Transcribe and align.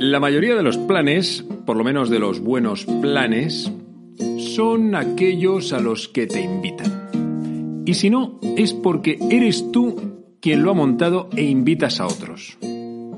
La 0.00 0.18
mayoría 0.18 0.56
de 0.56 0.62
los 0.62 0.78
planes, 0.78 1.44
por 1.66 1.76
lo 1.76 1.84
menos 1.84 2.08
de 2.08 2.18
los 2.18 2.40
buenos 2.40 2.86
planes, 2.86 3.70
son 4.38 4.94
aquellos 4.94 5.74
a 5.74 5.78
los 5.78 6.08
que 6.08 6.26
te 6.26 6.40
invitan. 6.40 7.82
Y 7.84 7.92
si 7.92 8.08
no, 8.08 8.40
es 8.56 8.72
porque 8.72 9.18
eres 9.30 9.70
tú 9.70 10.24
quien 10.40 10.62
lo 10.62 10.70
ha 10.70 10.74
montado 10.74 11.28
e 11.36 11.42
invitas 11.44 12.00
a 12.00 12.06
otros. 12.06 12.56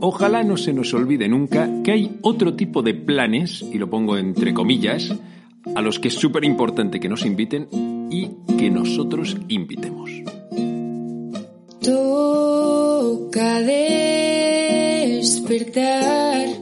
Ojalá 0.01 0.43
no 0.43 0.57
se 0.57 0.73
nos 0.73 0.93
olvide 0.93 1.29
nunca 1.29 1.71
que 1.85 1.93
hay 1.93 2.19
otro 2.21 2.55
tipo 2.55 2.83
de 2.83 2.95
planes, 2.95 3.63
y 3.63 3.79
lo 3.79 3.89
pongo 3.89 4.19
entre 4.19 4.53
comillas, 4.53 5.17
a 5.77 5.83
los 5.83 6.01
que 6.01 6.09
es 6.09 6.15
súper 6.15 6.45
importante 6.45 6.99
que 6.99 7.09
nos 7.09 7.25
inviten 7.25 7.69
y 8.11 8.29
que 8.57 8.71
nosotros 8.71 9.37
invitemos. 9.47 10.11
Toca 11.81 13.61
despertar 15.21 16.62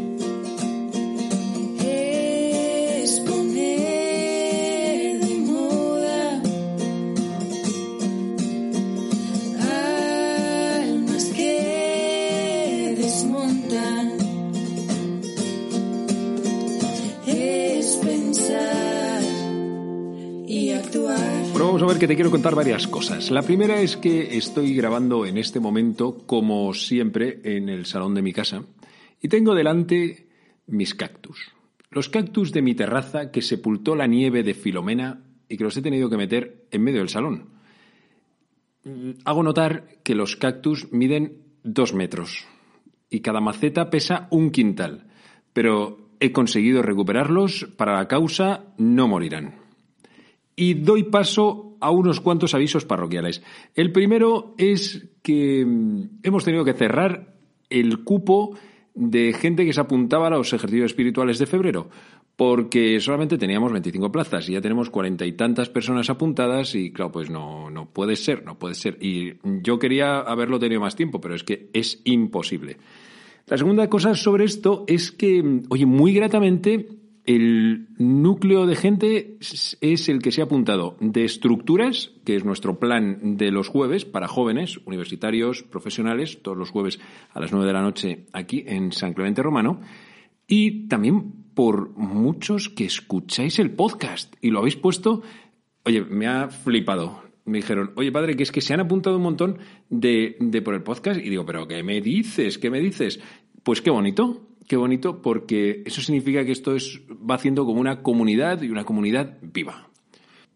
Que 22.01 22.07
te 22.07 22.15
quiero 22.15 22.31
contar 22.31 22.55
varias 22.55 22.87
cosas. 22.87 23.29
La 23.29 23.43
primera 23.43 23.79
es 23.79 23.95
que 23.95 24.35
estoy 24.35 24.73
grabando 24.73 25.23
en 25.23 25.37
este 25.37 25.59
momento, 25.59 26.25
como 26.25 26.73
siempre, 26.73 27.41
en 27.43 27.69
el 27.69 27.85
salón 27.85 28.15
de 28.15 28.23
mi 28.23 28.33
casa 28.33 28.63
y 29.21 29.27
tengo 29.27 29.53
delante 29.53 30.27
mis 30.65 30.95
cactus. 30.95 31.51
Los 31.91 32.09
cactus 32.09 32.51
de 32.53 32.63
mi 32.63 32.73
terraza 32.73 33.29
que 33.29 33.43
sepultó 33.43 33.95
la 33.95 34.07
nieve 34.07 34.41
de 34.41 34.55
Filomena 34.55 35.21
y 35.47 35.57
que 35.57 35.63
los 35.63 35.77
he 35.77 35.83
tenido 35.83 36.09
que 36.09 36.17
meter 36.17 36.65
en 36.71 36.81
medio 36.81 37.01
del 37.01 37.09
salón. 37.09 37.49
Mm, 38.83 39.11
Hago 39.23 39.43
notar 39.43 39.99
que 40.01 40.15
los 40.15 40.35
cactus 40.37 40.91
miden 40.91 41.43
dos 41.61 41.93
metros 41.93 42.47
y 43.11 43.19
cada 43.19 43.41
maceta 43.41 43.91
pesa 43.91 44.27
un 44.31 44.49
quintal, 44.49 45.05
pero 45.53 46.09
he 46.19 46.31
conseguido 46.31 46.81
recuperarlos 46.81 47.67
para 47.77 47.93
la 47.93 48.07
causa 48.07 48.73
no 48.79 49.07
morirán 49.07 49.61
y 50.55 50.75
doy 50.75 51.03
paso 51.03 51.70
a 51.81 51.91
unos 51.91 52.21
cuantos 52.21 52.53
avisos 52.53 52.85
parroquiales. 52.85 53.43
El 53.75 53.91
primero 53.91 54.55
es 54.57 55.09
que 55.21 55.65
mm, 55.65 56.19
hemos 56.23 56.45
tenido 56.45 56.63
que 56.63 56.73
cerrar 56.73 57.33
el 57.69 58.03
cupo 58.03 58.57
de 58.93 59.33
gente 59.33 59.65
que 59.65 59.73
se 59.73 59.81
apuntaba 59.81 60.27
a 60.27 60.31
los 60.31 60.53
ejercicios 60.53 60.91
espirituales 60.91 61.39
de 61.39 61.45
febrero, 61.45 61.89
porque 62.35 62.99
solamente 62.99 63.37
teníamos 63.37 63.71
25 63.71 64.11
plazas 64.11 64.47
y 64.49 64.53
ya 64.53 64.61
tenemos 64.61 64.89
cuarenta 64.89 65.25
y 65.25 65.33
tantas 65.33 65.69
personas 65.69 66.09
apuntadas 66.09 66.75
y 66.75 66.91
claro, 66.91 67.11
pues 67.11 67.29
no, 67.29 67.69
no 67.69 67.89
puede 67.89 68.15
ser, 68.15 68.43
no 68.45 68.57
puede 68.57 68.75
ser. 68.75 68.97
Y 69.01 69.33
yo 69.61 69.79
quería 69.79 70.19
haberlo 70.19 70.59
tenido 70.59 70.81
más 70.81 70.95
tiempo, 70.95 71.21
pero 71.21 71.35
es 71.35 71.43
que 71.43 71.69
es 71.73 72.01
imposible. 72.03 72.77
La 73.47 73.57
segunda 73.57 73.89
cosa 73.89 74.15
sobre 74.15 74.45
esto 74.45 74.85
es 74.87 75.11
que, 75.11 75.61
oye, 75.69 75.85
muy 75.85 76.13
gratamente, 76.13 76.87
el 77.25 77.87
núcleo 77.97 78.65
de 78.65 78.75
gente 78.75 79.37
es 79.39 80.09
el 80.09 80.21
que 80.21 80.31
se 80.31 80.41
ha 80.41 80.45
apuntado 80.45 80.97
de 80.99 81.23
estructuras, 81.23 82.11
que 82.25 82.35
es 82.35 82.45
nuestro 82.45 82.79
plan 82.79 83.37
de 83.37 83.51
los 83.51 83.67
jueves 83.67 84.05
para 84.05 84.27
jóvenes, 84.27 84.79
universitarios, 84.85 85.63
profesionales, 85.63 86.41
todos 86.41 86.57
los 86.57 86.71
jueves 86.71 86.99
a 87.31 87.39
las 87.39 87.51
nueve 87.51 87.67
de 87.67 87.73
la 87.73 87.81
noche 87.81 88.25
aquí 88.33 88.63
en 88.67 88.91
San 88.91 89.13
Clemente 89.13 89.43
Romano, 89.43 89.81
y 90.47 90.87
también 90.87 91.41
por 91.53 91.95
muchos 91.97 92.69
que 92.69 92.85
escucháis 92.85 93.59
el 93.59 93.71
podcast 93.71 94.33
y 94.41 94.49
lo 94.49 94.59
habéis 94.59 94.75
puesto, 94.75 95.21
oye, 95.85 96.03
me 96.03 96.27
ha 96.27 96.49
flipado. 96.49 97.23
Me 97.45 97.57
dijeron, 97.57 97.91
oye 97.95 98.11
padre, 98.11 98.35
que 98.35 98.43
es 98.43 98.51
que 98.51 98.61
se 98.61 98.73
han 98.73 98.79
apuntado 98.79 99.17
un 99.17 99.23
montón 99.23 99.57
de, 99.89 100.35
por 100.63 100.73
el 100.73 100.83
podcast. 100.83 101.19
Y 101.19 101.29
digo, 101.29 101.45
pero 101.45 101.67
¿qué 101.67 101.83
me 101.83 102.01
dices? 102.01 102.57
¿Qué 102.57 102.69
me 102.69 102.79
dices? 102.79 103.19
Pues 103.63 103.81
qué 103.81 103.89
bonito, 103.89 104.47
qué 104.67 104.77
bonito, 104.77 105.21
porque 105.21 105.83
eso 105.85 106.01
significa 106.01 106.45
que 106.45 106.51
esto 106.51 106.75
es, 106.75 107.01
va 107.09 107.35
haciendo 107.35 107.65
como 107.65 107.79
una 107.79 108.01
comunidad 108.01 108.61
y 108.61 108.69
una 108.69 108.83
comunidad 108.83 109.37
viva. 109.41 109.89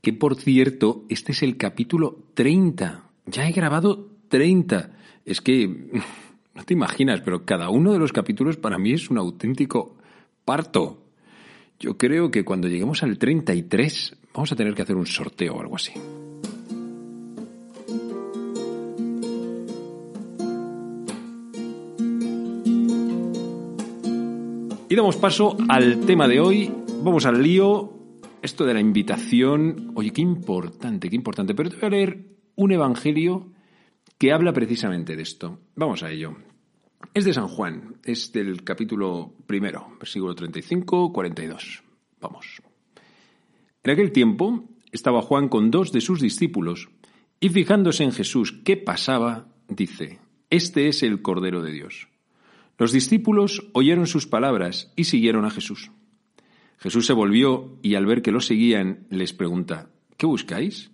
Que 0.02 0.14
por 0.14 0.36
cierto, 0.36 1.04
este 1.10 1.32
es 1.32 1.44
el 1.44 1.58
capítulo 1.58 2.20
30. 2.34 3.04
Ya 3.26 3.48
he 3.48 3.52
grabado 3.52 4.10
30. 4.30 4.92
Es 5.26 5.42
que 5.42 5.68
no 6.56 6.64
te 6.64 6.74
imaginas, 6.74 7.22
pero 7.22 7.46
cada 7.46 7.70
uno 7.70 7.92
de 7.94 8.00
los 8.00 8.14
capítulos 8.14 8.58
para 8.58 8.78
mí 8.78 8.94
es 8.94 9.10
un 9.10 9.18
auténtico 9.18 9.96
parto. 10.46 11.02
Yo 11.80 11.98
creo 11.98 12.32
que 12.32 12.46
cuando 12.46 12.68
lleguemos 12.68 13.04
al 13.04 13.18
33 13.18 14.18
vamos 14.34 14.52
a 14.52 14.56
tener 14.56 14.74
que 14.74 14.82
hacer 14.82 14.96
un 14.96 15.08
sorteo 15.08 15.56
o 15.56 15.62
algo 15.62 15.76
así. 15.76 15.94
Damos 24.96 25.18
paso 25.18 25.58
al 25.68 26.06
tema 26.06 26.26
de 26.26 26.40
hoy. 26.40 26.72
Vamos 27.04 27.26
al 27.26 27.44
lío. 27.44 27.92
Esto 28.42 28.66
de 28.66 28.74
la 28.74 28.80
invitación. 28.80 29.92
Oye, 29.94 30.12
qué 30.12 30.22
importante, 30.22 31.10
qué 31.10 31.18
importante. 31.18 31.54
Pero 31.54 31.70
te 31.70 31.76
voy 31.76 31.86
a 31.86 31.90
leer 31.90 32.26
un 32.56 32.72
evangelio 32.72 33.52
que 34.18 34.32
habla 34.32 34.54
precisamente 34.54 35.18
de 35.18 35.22
esto. 35.22 35.60
Vamos 35.76 36.02
a 36.02 36.12
ello. 36.12 36.38
Es 37.14 37.26
de 37.26 37.34
San 37.34 37.50
Juan, 37.50 37.98
es 38.06 38.32
del 38.32 38.64
capítulo 38.64 39.34
primero, 39.46 39.98
versículo 40.00 40.34
35, 40.34 41.12
42. 41.12 41.84
Vamos. 42.22 42.62
En 43.84 43.92
aquel 43.92 44.14
tiempo 44.14 44.64
estaba 44.94 45.22
Juan 45.22 45.50
con 45.50 45.72
dos 45.72 45.92
de 45.92 46.00
sus 46.00 46.22
discípulos 46.22 46.88
y 47.42 47.50
fijándose 47.50 48.06
en 48.06 48.14
Jesús 48.14 48.54
qué 48.64 48.78
pasaba, 48.78 49.50
dice, 49.68 50.20
Este 50.50 50.88
es 50.88 51.04
el 51.04 51.22
Cordero 51.22 51.62
de 51.62 51.74
Dios. 51.74 52.08
Los 52.78 52.92
discípulos 52.92 53.68
oyeron 53.74 54.06
sus 54.08 54.28
palabras 54.28 54.92
y 54.96 55.06
siguieron 55.06 55.46
a 55.46 55.50
Jesús. 55.50 55.92
Jesús 56.78 57.06
se 57.06 57.14
volvió 57.14 57.78
y 57.82 57.96
al 57.96 58.06
ver 58.06 58.22
que 58.22 58.32
lo 58.32 58.42
seguían 58.42 59.08
les 59.10 59.34
pregunta, 59.34 59.90
¿qué 60.18 60.26
buscáis? 60.26 60.92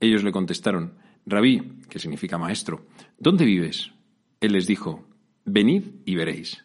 Ellos 0.00 0.24
le 0.24 0.32
contestaron, 0.32 0.94
Rabí, 1.26 1.60
que 1.90 1.98
significa 1.98 2.38
maestro, 2.38 2.86
¿dónde 3.18 3.44
vives? 3.44 3.92
Él 4.40 4.52
les 4.52 4.66
dijo, 4.66 5.06
venid 5.44 5.82
y 6.06 6.14
veréis. 6.14 6.64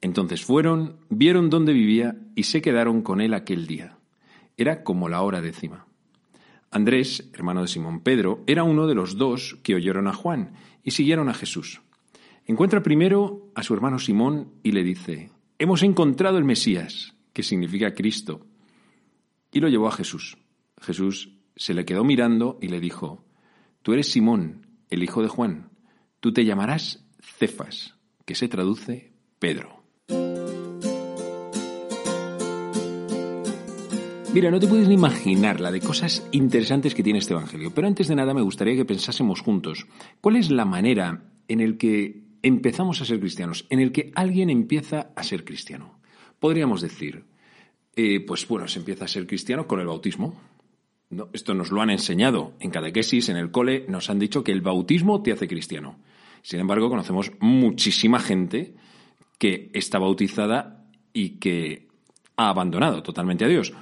Entonces 0.00 0.44
fueron, 0.44 0.96
vieron 1.08 1.50
dónde 1.50 1.72
vivía 1.72 2.16
y 2.34 2.44
se 2.44 2.62
quedaron 2.62 3.02
con 3.02 3.20
él 3.20 3.34
aquel 3.34 3.66
día. 3.66 3.98
Era 4.56 4.84
como 4.84 5.08
la 5.08 5.22
hora 5.22 5.40
décima. 5.40 5.86
Andrés, 6.70 7.28
hermano 7.34 7.62
de 7.62 7.68
Simón 7.68 8.00
Pedro, 8.00 8.44
era 8.46 8.62
uno 8.62 8.86
de 8.86 8.94
los 8.94 9.16
dos 9.16 9.58
que 9.64 9.74
oyeron 9.74 10.06
a 10.06 10.12
Juan 10.12 10.52
y 10.84 10.92
siguieron 10.92 11.28
a 11.28 11.34
Jesús. 11.34 11.82
Encuentra 12.46 12.82
primero 12.82 13.50
a 13.54 13.62
su 13.62 13.74
hermano 13.74 13.98
Simón 13.98 14.54
y 14.62 14.72
le 14.72 14.82
dice, 14.82 15.30
hemos 15.58 15.82
encontrado 15.82 16.38
el 16.38 16.44
Mesías, 16.44 17.14
que 17.32 17.42
significa 17.42 17.94
Cristo. 17.94 18.46
Y 19.52 19.60
lo 19.60 19.68
llevó 19.68 19.88
a 19.88 19.92
Jesús. 19.92 20.36
Jesús 20.80 21.36
se 21.56 21.74
le 21.74 21.84
quedó 21.84 22.04
mirando 22.04 22.58
y 22.60 22.68
le 22.68 22.80
dijo, 22.80 23.24
tú 23.82 23.92
eres 23.92 24.10
Simón, 24.10 24.66
el 24.88 25.02
hijo 25.02 25.22
de 25.22 25.28
Juan, 25.28 25.70
tú 26.20 26.32
te 26.32 26.44
llamarás 26.44 27.04
Cefas, 27.20 27.96
que 28.24 28.34
se 28.34 28.48
traduce 28.48 29.12
Pedro. 29.38 29.80
Mira, 34.32 34.52
no 34.52 34.60
te 34.60 34.68
puedes 34.68 34.86
ni 34.86 34.94
imaginar 34.94 35.60
la 35.60 35.72
de 35.72 35.80
cosas 35.80 36.24
interesantes 36.30 36.94
que 36.94 37.02
tiene 37.02 37.18
este 37.18 37.34
Evangelio, 37.34 37.72
pero 37.74 37.88
antes 37.88 38.06
de 38.06 38.14
nada 38.14 38.32
me 38.32 38.42
gustaría 38.42 38.76
que 38.76 38.84
pensásemos 38.84 39.40
juntos 39.40 39.88
cuál 40.20 40.36
es 40.36 40.50
la 40.50 40.64
manera 40.64 41.24
en 41.48 41.60
el 41.60 41.76
que 41.76 42.29
empezamos 42.42 43.00
a 43.00 43.04
ser 43.04 43.20
cristianos, 43.20 43.66
en 43.70 43.80
el 43.80 43.92
que 43.92 44.12
alguien 44.14 44.50
empieza 44.50 45.10
a 45.14 45.22
ser 45.22 45.44
cristiano. 45.44 46.00
Podríamos 46.38 46.80
decir, 46.80 47.24
eh, 47.96 48.20
pues 48.20 48.46
bueno, 48.48 48.68
se 48.68 48.78
empieza 48.78 49.04
a 49.04 49.08
ser 49.08 49.26
cristiano 49.26 49.66
con 49.66 49.80
el 49.80 49.86
bautismo. 49.86 50.40
Esto 51.32 51.54
nos 51.54 51.70
lo 51.72 51.82
han 51.82 51.90
enseñado 51.90 52.54
en 52.60 52.70
catequesis, 52.70 53.28
en 53.28 53.36
el 53.36 53.50
cole, 53.50 53.84
nos 53.88 54.10
han 54.10 54.18
dicho 54.18 54.44
que 54.44 54.52
el 54.52 54.60
bautismo 54.60 55.22
te 55.22 55.32
hace 55.32 55.48
cristiano. 55.48 55.98
Sin 56.42 56.60
embargo, 56.60 56.88
conocemos 56.88 57.32
muchísima 57.40 58.20
gente 58.20 58.74
que 59.38 59.70
está 59.74 59.98
bautizada 59.98 60.86
y 61.12 61.38
que 61.38 61.88
ha 62.36 62.48
abandonado 62.48 63.02
totalmente 63.02 63.44
a 63.44 63.48
Dios. 63.48 63.72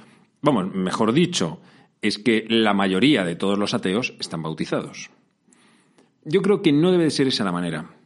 Vamos, 0.41 0.73
mejor 0.73 1.13
dicho, 1.13 1.61
es 2.01 2.17
que 2.17 2.45
la 2.47 2.73
mayoría 2.73 3.23
de 3.23 3.35
todos 3.35 3.57
los 3.57 3.73
ateos 3.73 4.15
están 4.19 4.41
bautizados. 4.41 5.09
Yo 6.23 6.41
creo 6.41 6.61
que 6.61 6.71
no 6.71 6.91
debe 6.91 7.05
de 7.05 7.11
ser 7.11 7.27
esa 7.27 7.43
la 7.43 7.51
manera. 7.51 7.98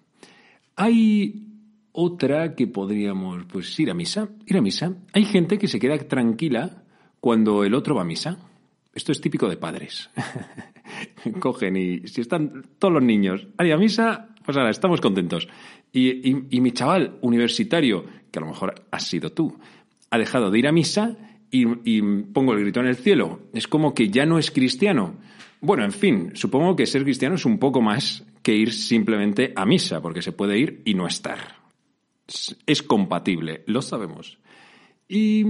Hay 0.75 1.47
otra 1.91 2.55
que 2.55 2.67
podríamos, 2.67 3.45
pues, 3.45 3.79
ir 3.79 3.91
a 3.91 3.93
misa. 3.93 4.29
Ir 4.45 4.57
a 4.57 4.61
misa. 4.61 4.95
Hay 5.13 5.25
gente 5.25 5.57
que 5.57 5.67
se 5.67 5.79
queda 5.79 5.97
tranquila 5.97 6.83
cuando 7.19 7.63
el 7.63 7.73
otro 7.73 7.95
va 7.95 8.01
a 8.01 8.05
misa. 8.05 8.37
Esto 8.93 9.11
es 9.11 9.21
típico 9.21 9.49
de 9.49 9.57
padres. 9.57 10.09
Cogen 11.39 11.77
y 11.77 12.07
si 12.07 12.21
están 12.21 12.63
todos 12.77 12.93
los 12.93 13.03
niños 13.03 13.47
ahí 13.57 13.71
a 13.71 13.77
misa, 13.77 14.29
pues 14.45 14.57
ahora 14.57 14.69
estamos 14.69 15.01
contentos. 15.01 15.47
Y, 15.91 16.59
mi 16.59 16.71
chaval 16.71 17.17
universitario, 17.21 18.05
que 18.31 18.39
a 18.39 18.41
lo 18.41 18.47
mejor 18.47 18.73
has 18.91 19.03
sido 19.03 19.31
tú, 19.31 19.57
ha 20.09 20.17
dejado 20.17 20.49
de 20.49 20.59
ir 20.59 20.67
a 20.67 20.71
misa 20.71 21.15
y, 21.53 22.01
pongo 22.33 22.53
el 22.53 22.61
grito 22.61 22.79
en 22.79 22.87
el 22.87 22.95
cielo. 22.95 23.41
Es 23.53 23.67
como 23.67 23.93
que 23.93 24.09
ya 24.09 24.25
no 24.25 24.39
es 24.39 24.49
cristiano. 24.49 25.15
Bueno, 25.61 25.83
en 25.83 25.91
fin, 25.91 26.31
supongo 26.33 26.75
que 26.75 26.87
ser 26.87 27.03
cristiano 27.03 27.35
es 27.35 27.45
un 27.45 27.59
poco 27.59 27.81
más 27.81 28.25
que 28.41 28.55
ir 28.55 28.73
simplemente 28.73 29.53
a 29.55 29.65
misa, 29.65 30.01
porque 30.01 30.23
se 30.23 30.31
puede 30.31 30.57
ir 30.57 30.81
y 30.83 30.95
no 30.95 31.05
estar. 31.05 31.37
Es 32.65 32.81
compatible, 32.81 33.63
lo 33.67 33.83
sabemos. 33.83 34.39
Y 35.07 35.43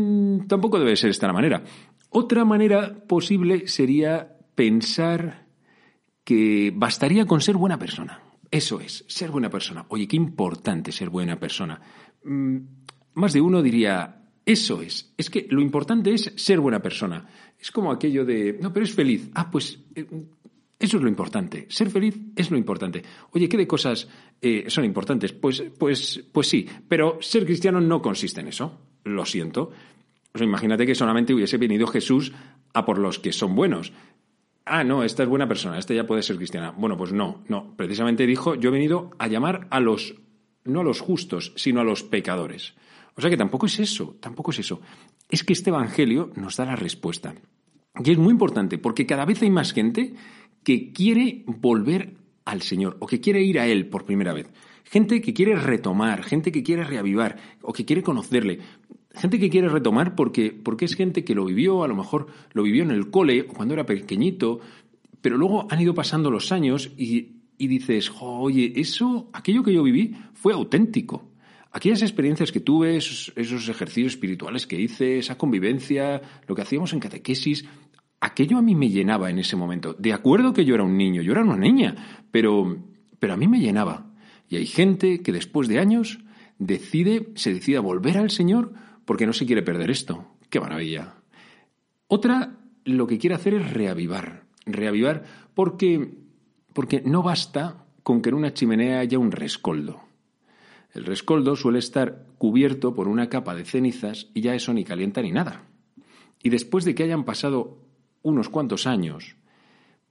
tampoco 0.47 0.77
debe 0.77 0.97
ser 0.97 1.09
esta 1.09 1.31
manera. 1.31 1.63
Otra 2.09 2.43
manera 2.43 2.93
posible 3.07 3.67
sería 3.67 4.37
pensar 4.55 5.47
que 6.25 6.73
bastaría 6.75 7.25
con 7.25 7.39
ser 7.39 7.55
buena 7.55 7.79
persona. 7.79 8.21
Eso 8.51 8.81
es, 8.81 9.05
ser 9.07 9.31
buena 9.31 9.49
persona. 9.49 9.85
Oye, 9.87 10.07
qué 10.07 10.17
importante 10.17 10.91
ser 10.91 11.09
buena 11.09 11.39
persona. 11.39 11.81
Mm, 12.23 12.57
más 13.13 13.33
de 13.33 13.41
uno 13.41 13.61
diría, 13.63 14.22
eso 14.45 14.81
es, 14.81 15.13
es 15.17 15.29
que 15.29 15.47
lo 15.49 15.61
importante 15.61 16.13
es 16.13 16.33
ser 16.35 16.59
buena 16.59 16.81
persona. 16.81 17.25
Es 17.59 17.71
como 17.71 17.91
aquello 17.91 18.25
de, 18.25 18.57
no, 18.61 18.73
pero 18.73 18.85
es 18.85 18.93
feliz. 18.93 19.29
Ah, 19.33 19.49
pues 19.49 19.79
eh, 19.95 20.05
eso 20.77 20.97
es 20.97 21.03
lo 21.03 21.07
importante. 21.07 21.65
Ser 21.69 21.89
feliz 21.89 22.17
es 22.35 22.51
lo 22.51 22.57
importante. 22.57 23.03
Oye, 23.31 23.47
¿qué 23.47 23.55
de 23.55 23.67
cosas 23.67 24.07
eh, 24.41 24.65
son 24.67 24.83
importantes? 24.83 25.31
Pues, 25.31 25.63
pues, 25.77 26.25
pues 26.31 26.47
sí, 26.47 26.67
pero 26.89 27.19
ser 27.21 27.45
cristiano 27.45 27.79
no 27.79 28.01
consiste 28.01 28.41
en 28.41 28.49
eso. 28.49 28.79
Lo 29.05 29.25
siento. 29.25 29.71
Imagínate 30.37 30.85
que 30.85 30.95
solamente 30.95 31.33
hubiese 31.33 31.57
venido 31.57 31.87
Jesús 31.87 32.33
a 32.73 32.85
por 32.85 32.97
los 32.97 33.19
que 33.19 33.31
son 33.31 33.55
buenos. 33.55 33.93
Ah, 34.65 34.83
no, 34.83 35.03
esta 35.03 35.23
es 35.23 35.29
buena 35.29 35.47
persona, 35.47 35.77
esta 35.77 35.93
ya 35.93 36.07
puede 36.07 36.23
ser 36.23 36.37
cristiana. 36.37 36.71
Bueno, 36.71 36.97
pues 36.97 37.13
no, 37.13 37.43
no. 37.47 37.75
Precisamente 37.77 38.25
dijo, 38.25 38.55
yo 38.55 38.69
he 38.69 38.73
venido 38.73 39.11
a 39.19 39.27
llamar 39.27 39.67
a 39.69 39.79
los, 39.79 40.15
no 40.65 40.81
a 40.81 40.83
los 40.83 40.99
justos, 40.99 41.53
sino 41.55 41.81
a 41.81 41.83
los 41.85 42.03
pecadores. 42.03 42.73
O 43.15 43.21
sea 43.21 43.29
que 43.29 43.37
tampoco 43.37 43.65
es 43.67 43.79
eso, 43.79 44.17
tampoco 44.19 44.51
es 44.51 44.59
eso. 44.59 44.81
Es 45.29 45.43
que 45.43 45.53
este 45.53 45.69
Evangelio 45.69 46.31
nos 46.35 46.57
da 46.57 46.65
la 46.65 46.75
respuesta. 46.75 47.35
Y 48.03 48.11
es 48.11 48.17
muy 48.17 48.31
importante, 48.31 48.77
porque 48.77 49.05
cada 49.05 49.25
vez 49.25 49.41
hay 49.41 49.51
más 49.51 49.73
gente 49.73 50.13
que 50.63 50.91
quiere 50.91 51.43
volver 51.45 52.15
al 52.45 52.61
Señor 52.61 52.97
o 52.99 53.07
que 53.07 53.21
quiere 53.21 53.43
ir 53.43 53.59
a 53.59 53.67
Él 53.67 53.87
por 53.87 54.05
primera 54.05 54.33
vez. 54.33 54.49
Gente 54.83 55.21
que 55.21 55.33
quiere 55.33 55.55
retomar, 55.55 56.23
gente 56.23 56.51
que 56.51 56.63
quiere 56.63 56.83
reavivar 56.83 57.37
o 57.61 57.71
que 57.71 57.85
quiere 57.85 58.03
conocerle 58.03 58.59
gente 59.13 59.39
que 59.39 59.49
quiere 59.49 59.69
retomar 59.69 60.15
porque, 60.15 60.51
porque 60.51 60.85
es 60.85 60.95
gente 60.95 61.23
que 61.23 61.35
lo 61.35 61.45
vivió, 61.45 61.83
a 61.83 61.87
lo 61.87 61.95
mejor 61.95 62.27
lo 62.53 62.63
vivió 62.63 62.83
en 62.83 62.91
el 62.91 63.09
cole 63.09 63.45
cuando 63.45 63.73
era 63.73 63.85
pequeñito, 63.85 64.59
pero 65.21 65.37
luego 65.37 65.67
han 65.69 65.81
ido 65.81 65.93
pasando 65.93 66.31
los 66.31 66.51
años 66.51 66.91
y, 66.97 67.43
y 67.57 67.67
dices, 67.67 68.11
oye, 68.19 68.73
eso, 68.75 69.29
aquello 69.33 69.63
que 69.63 69.73
yo 69.73 69.83
viví 69.83 70.15
fue 70.33 70.53
auténtico. 70.53 71.29
Aquellas 71.75 72.03
experiencias 72.03 72.51
que 72.51 72.59
tuve, 72.59 72.97
esos, 72.97 73.33
ejercicios 73.35 74.13
espirituales 74.13 74.67
que 74.67 74.79
hice, 74.79 75.17
esa 75.17 75.39
convivencia, 75.39 76.21
lo 76.47 76.53
que 76.53 76.61
hacíamos 76.61 76.93
en 76.93 76.99
catequesis, 76.99 77.65
aquello 78.21 78.59
a 78.59 78.61
mí 78.61 78.75
me 78.75 78.89
llenaba 78.89 79.31
en 79.31 79.39
ese 79.39 79.55
momento. 79.55 79.95
De 79.97 80.13
acuerdo 80.13 80.53
que 80.53 80.65
yo 80.65 80.75
era 80.75 80.83
un 80.83 80.95
niño, 80.95 81.23
yo 81.23 81.31
era 81.31 81.41
una 81.41 81.57
niña, 81.57 82.25
pero, 82.29 82.77
pero 83.17 83.33
a 83.33 83.37
mí 83.37 83.47
me 83.47 83.59
llenaba. 83.59 84.13
Y 84.49 84.57
hay 84.57 84.67
gente 84.67 85.23
que 85.23 85.31
después 85.31 85.67
de 85.67 85.79
años 85.79 86.19
decide, 86.59 87.31
se 87.33 87.51
decide 87.51 87.77
a 87.77 87.81
volver 87.81 88.19
al 88.19 88.29
Señor 88.29 88.73
porque 89.03 89.25
no 89.25 89.33
se 89.33 89.47
quiere 89.47 89.63
perder 89.63 89.89
esto. 89.89 90.27
¡Qué 90.51 90.59
maravilla! 90.59 91.15
Otra 92.07 92.59
lo 92.85 93.07
que 93.07 93.17
quiere 93.17 93.35
hacer 93.35 93.55
es 93.55 93.73
reavivar. 93.73 94.43
Reavivar 94.67 95.23
porque, 95.55 96.19
porque 96.71 97.01
no 97.03 97.23
basta 97.23 97.87
con 98.03 98.21
que 98.21 98.29
en 98.29 98.35
una 98.35 98.53
chimenea 98.53 98.99
haya 98.99 99.17
un 99.17 99.31
rescoldo. 99.31 100.02
El 100.93 101.05
rescoldo 101.05 101.55
suele 101.55 101.79
estar 101.79 102.27
cubierto 102.37 102.93
por 102.93 103.07
una 103.07 103.29
capa 103.29 103.55
de 103.55 103.65
cenizas 103.65 104.29
y 104.33 104.41
ya 104.41 104.53
eso 104.53 104.73
ni 104.73 104.83
calienta 104.83 105.21
ni 105.21 105.31
nada. 105.31 105.65
Y 106.41 106.49
después 106.49 106.85
de 106.85 106.93
que 106.93 107.03
hayan 107.03 107.23
pasado 107.23 107.79
unos 108.21 108.49
cuantos 108.49 108.85
años, 108.85 109.35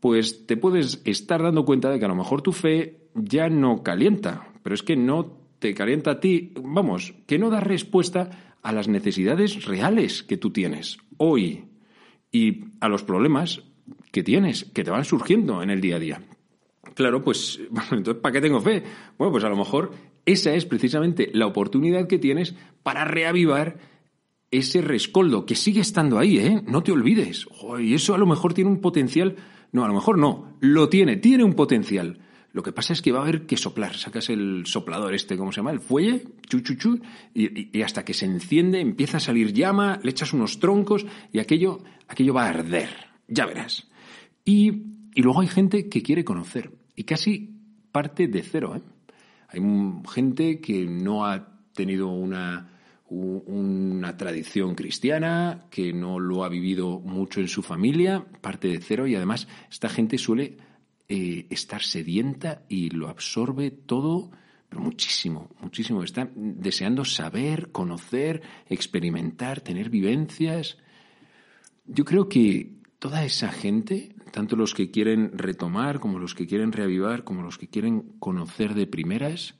pues 0.00 0.46
te 0.46 0.56
puedes 0.56 1.00
estar 1.05 1.43
dando 1.43 1.64
cuenta 1.64 1.90
de 1.90 1.99
que 1.99 2.05
a 2.05 2.08
lo 2.08 2.17
mejor 2.17 2.43
tu 2.43 2.52
fe 2.52 3.08
ya 3.14 3.49
no 3.49 3.82
calienta, 3.82 4.49
pero 4.62 4.75
es 4.75 4.82
que 4.82 4.96
no 4.96 5.38
te 5.61 5.75
calienta 5.75 6.12
a 6.12 6.20
ti, 6.20 6.52
vamos, 6.61 7.14
que 7.26 7.38
no 7.38 7.50
da 7.50 7.61
respuesta 7.61 8.56
a 8.62 8.73
las 8.73 8.88
necesidades 8.88 9.64
reales 9.64 10.25
que 10.25 10.37
tú 10.37 10.50
tienes 10.50 10.99
hoy 11.19 11.67
y 12.32 12.64
a 12.81 12.88
los 12.88 13.05
problemas 13.05 13.62
que 14.11 14.25
tienes, 14.25 14.64
que 14.64 14.82
te 14.82 14.90
van 14.90 15.05
surgiendo 15.05 15.62
en 15.62 15.70
el 15.70 15.81
día 15.81 15.96
a 15.96 16.00
día. 16.00 16.23
Claro, 16.94 17.23
pues, 17.23 17.61
entonces, 17.93 18.20
¿para 18.20 18.32
qué 18.32 18.40
tengo 18.40 18.61
fe? 18.61 18.82
Bueno, 19.17 19.31
pues 19.31 19.44
a 19.44 19.49
lo 19.49 19.56
mejor 19.56 19.93
esa 20.27 20.55
es 20.55 20.65
precisamente 20.67 21.31
la 21.33 21.47
oportunidad 21.47 22.07
que 22.07 22.19
tienes 22.19 22.55
para 22.83 23.05
reavivar 23.05 23.79
ese 24.51 24.83
rescoldo 24.83 25.47
que 25.47 25.57
sigue 25.57 25.81
estando 25.81 26.19
ahí, 26.19 26.39
¿eh? 26.39 26.63
No 26.67 26.83
te 26.83 26.93
olvides. 26.93 27.47
y 27.81 27.95
eso 27.95 28.15
a 28.15 28.19
lo 28.19 28.27
mejor 28.27 28.55
tiene 28.55 28.71
un 28.71 28.81
potencial. 28.81 29.37
No, 29.73 29.85
a 29.85 29.89
lo 29.89 29.95
mejor 29.95 30.19
no. 30.19 30.57
Lo 30.61 30.89
tiene, 30.89 31.17
tiene 31.17 31.43
un 31.43 31.55
potencial. 31.55 32.19
Lo 32.53 32.63
que 32.63 32.73
pasa 32.73 32.93
es 32.93 33.01
que 33.01 33.13
va 33.13 33.21
a 33.21 33.23
haber 33.23 33.47
que 33.47 33.57
soplar. 33.57 33.97
Sacas 33.97 34.29
el 34.29 34.67
soplador 34.67 35.15
este, 35.15 35.39
¿cómo 35.39 35.53
se 35.53 35.57
llama? 35.57 35.71
El 35.71 35.81
fuelle, 35.81 36.25
chu, 36.47 36.61
chu, 36.61 37.01
y, 37.35 37.81
hasta 37.81 38.05
que 38.05 38.13
se 38.13 38.27
enciende, 38.27 38.81
empieza 38.81 39.17
a 39.17 39.21
salir 39.21 39.55
llama, 39.55 39.99
le 40.03 40.11
echas 40.11 40.35
unos 40.35 40.61
troncos 40.61 41.07
y 41.33 41.39
aquello, 41.39 41.79
aquello 42.09 42.35
va 42.35 42.45
a 42.45 42.51
arder. 42.51 42.91
Ya 43.27 43.47
verás. 43.47 43.89
Y, 44.45 44.83
luego 45.17 45.41
hay 45.41 45.49
gente 45.49 45.89
que 45.89 46.03
quiere 46.03 46.25
conocer 46.25 46.73
y 46.95 47.05
casi 47.05 47.57
parte 47.91 48.29
de 48.29 48.43
cero. 48.43 48.77
¿eh? 48.77 48.83
Hay 49.52 49.60
gente 50.12 50.60
que 50.60 50.87
no 50.87 51.26
ha 51.26 51.58
tenido 51.75 52.08
una, 52.08 52.70
una 53.08 54.16
tradición 54.16 54.75
cristiana, 54.75 55.66
que 55.71 55.92
no 55.92 56.18
lo 56.18 56.44
ha 56.44 56.49
vivido 56.49 57.00
mucho 57.00 57.40
en 57.40 57.49
su 57.49 57.62
familia, 57.62 58.25
parte 58.40 58.68
de 58.68 58.80
cero 58.80 59.06
y 59.06 59.14
además 59.14 59.49
esta 59.71 59.90
gente 59.90 60.16
suele 60.16 60.56
eh, 61.09 61.47
estar 61.50 61.82
sedienta 61.82 62.62
y 62.68 62.88
lo 62.90 63.09
absorbe 63.09 63.71
todo, 63.71 64.30
pero 64.71 64.80
muchísimo, 64.80 65.50
muchísimo. 65.61 66.02
Está 66.02 66.30
deseando 66.35 67.04
saber, 67.04 67.71
conocer, 67.73 68.40
experimentar, 68.71 69.61
tener 69.61 69.90
vivencias. 69.90 70.78
Yo 71.85 72.06
creo 72.06 72.30
que 72.30 72.82
toda 73.02 73.25
esa 73.25 73.50
gente, 73.50 74.14
tanto 74.30 74.54
los 74.54 74.75
que 74.75 74.92
quieren 74.92 75.37
retomar 75.37 75.99
como 75.99 76.21
los 76.21 76.37
que 76.37 76.47
quieren 76.47 76.71
reavivar, 76.71 77.25
como 77.25 77.42
los 77.42 77.59
que 77.59 77.66
quieren 77.66 78.12
conocer 78.21 78.75
de 78.75 78.87
primeras, 78.87 79.56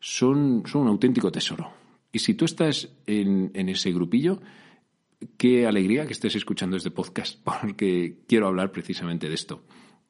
son, 0.00 0.64
un 0.74 0.88
auténtico 0.88 1.30
tesoro. 1.30 1.70
Y 2.10 2.18
si 2.18 2.34
tú 2.34 2.46
estás 2.46 2.88
en, 3.06 3.52
en 3.54 3.68
ese 3.68 3.92
grupillo, 3.92 4.40
qué 5.36 5.68
alegría 5.68 6.04
que 6.04 6.14
estés 6.14 6.34
escuchando 6.34 6.76
este 6.76 6.90
podcast, 6.90 7.38
porque 7.44 8.24
quiero 8.26 8.48
hablar 8.48 8.72
precisamente 8.72 9.28
de 9.28 9.36
esto. 9.36 9.62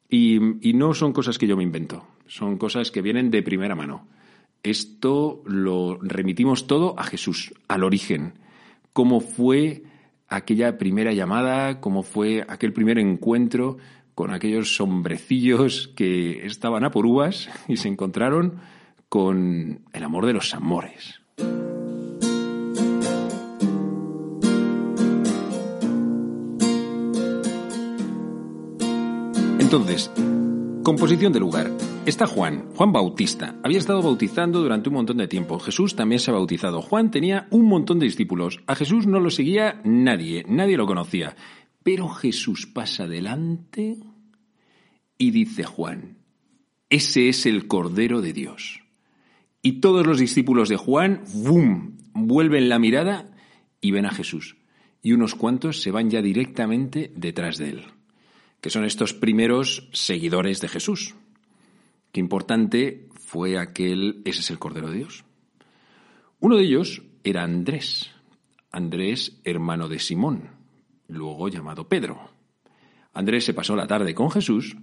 Y, 0.09 0.39
no 0.73 0.95
son 0.95 1.13
cosas 1.13 1.37
que 1.37 1.45
yo 1.45 1.55
me 1.55 1.61
invento, 1.61 2.07
son 2.25 2.57
cosas 2.57 2.89
que 2.89 3.03
vienen 3.03 3.29
de 3.29 3.43
primera 3.43 3.75
mano. 3.75 4.07
Esto 4.63 5.43
lo 5.45 5.99
remitimos 6.01 6.65
todo 6.65 6.99
a 6.99 7.03
Jesús, 7.03 7.53
al 7.67 7.83
origen. 7.83 8.39
Cómo 8.91 9.21
fue 9.21 9.83
aquella 10.31 10.77
primera 10.77 11.11
llamada, 11.11 11.81
cómo 11.81 12.03
fue 12.03 12.45
aquel 12.47 12.73
primer 12.73 12.97
encuentro 12.97 13.77
con 14.15 14.31
aquellos 14.33 14.75
sombrecillos 14.75 15.91
que 15.95 16.45
estaban 16.45 16.85
a 16.85 16.91
por 16.91 17.05
uvas 17.05 17.49
y 17.67 17.77
se 17.77 17.89
encontraron 17.89 18.55
con 19.09 19.81
el 19.91 20.03
amor 20.03 20.25
de 20.25 20.33
los 20.33 20.53
amores. 20.53 21.21
Entonces, 29.59 30.11
composición 30.83 31.33
de 31.33 31.39
lugar. 31.39 31.69
Está 32.03 32.25
Juan, 32.25 32.73
Juan 32.75 32.91
Bautista. 32.91 33.59
Había 33.63 33.77
estado 33.77 34.01
bautizando 34.01 34.59
durante 34.59 34.89
un 34.89 34.95
montón 34.95 35.17
de 35.17 35.27
tiempo. 35.27 35.59
Jesús 35.59 35.95
también 35.95 36.17
se 36.17 36.31
ha 36.31 36.33
bautizado. 36.33 36.81
Juan 36.81 37.11
tenía 37.11 37.47
un 37.51 37.67
montón 37.67 37.99
de 37.99 38.05
discípulos. 38.05 38.59
A 38.65 38.75
Jesús 38.75 39.05
no 39.05 39.19
lo 39.19 39.29
seguía 39.29 39.79
nadie, 39.83 40.43
nadie 40.47 40.77
lo 40.77 40.87
conocía. 40.87 41.35
Pero 41.83 42.09
Jesús 42.09 42.65
pasa 42.65 43.03
adelante 43.03 43.97
y 45.19 45.29
dice 45.29 45.63
Juan, 45.63 46.17
ese 46.89 47.29
es 47.29 47.45
el 47.45 47.67
Cordero 47.67 48.21
de 48.21 48.33
Dios. 48.33 48.81
Y 49.61 49.73
todos 49.73 50.05
los 50.05 50.17
discípulos 50.17 50.69
de 50.69 50.77
Juan, 50.77 51.21
¡bum!, 51.35 51.97
vuelven 52.13 52.67
la 52.67 52.79
mirada 52.79 53.29
y 53.79 53.91
ven 53.91 54.07
a 54.07 54.11
Jesús. 54.11 54.57
Y 55.03 55.13
unos 55.13 55.35
cuantos 55.35 55.83
se 55.83 55.91
van 55.91 56.09
ya 56.09 56.23
directamente 56.23 57.11
detrás 57.15 57.59
de 57.59 57.69
él, 57.69 57.83
que 58.59 58.71
son 58.71 58.85
estos 58.85 59.13
primeros 59.13 59.87
seguidores 59.93 60.61
de 60.61 60.67
Jesús. 60.67 61.13
Qué 62.11 62.19
importante 62.19 63.07
fue 63.13 63.57
aquel, 63.57 64.21
ese 64.25 64.41
es 64.41 64.49
el 64.51 64.59
Cordero 64.59 64.89
de 64.89 64.97
Dios. 64.97 65.23
Uno 66.39 66.57
de 66.57 66.63
ellos 66.63 67.03
era 67.23 67.43
Andrés, 67.43 68.11
Andrés 68.71 69.39
hermano 69.43 69.87
de 69.87 69.99
Simón, 69.99 70.49
luego 71.07 71.47
llamado 71.49 71.87
Pedro. 71.87 72.31
Andrés 73.13 73.45
se 73.45 73.53
pasó 73.53 73.75
la 73.75 73.87
tarde 73.87 74.15
con 74.15 74.31
Jesús 74.31 74.75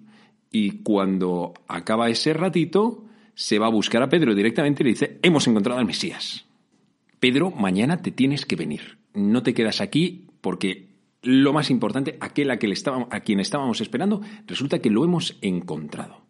y 0.51 0.83
cuando 0.83 1.55
acaba 1.67 2.09
ese 2.09 2.33
ratito 2.33 3.05
se 3.35 3.59
va 3.59 3.67
a 3.67 3.71
buscar 3.71 4.03
a 4.03 4.09
Pedro 4.09 4.35
directamente 4.35 4.83
y 4.83 4.85
le 4.85 4.91
dice, 4.91 5.19
hemos 5.23 5.47
encontrado 5.47 5.79
al 5.79 5.87
Mesías. 5.87 6.47
Pedro, 7.21 7.51
mañana 7.51 8.03
te 8.03 8.13
tienes 8.13 8.47
que 8.47 8.57
venir. 8.57 8.99
No 9.15 9.43
te 9.43 9.55
quedas 9.55 9.81
aquí 9.81 10.27
porque 10.41 10.89
lo 11.23 11.53
más 11.53 11.71
importante, 11.71 12.17
aquel 12.21 12.51
a, 12.51 12.55
a 12.55 13.21
quien 13.21 13.41
estábamos 13.41 13.81
esperando, 13.81 14.21
resulta 14.47 14.79
que 14.79 14.91
lo 14.91 15.05
hemos 15.05 15.37
encontrado. 15.41 16.28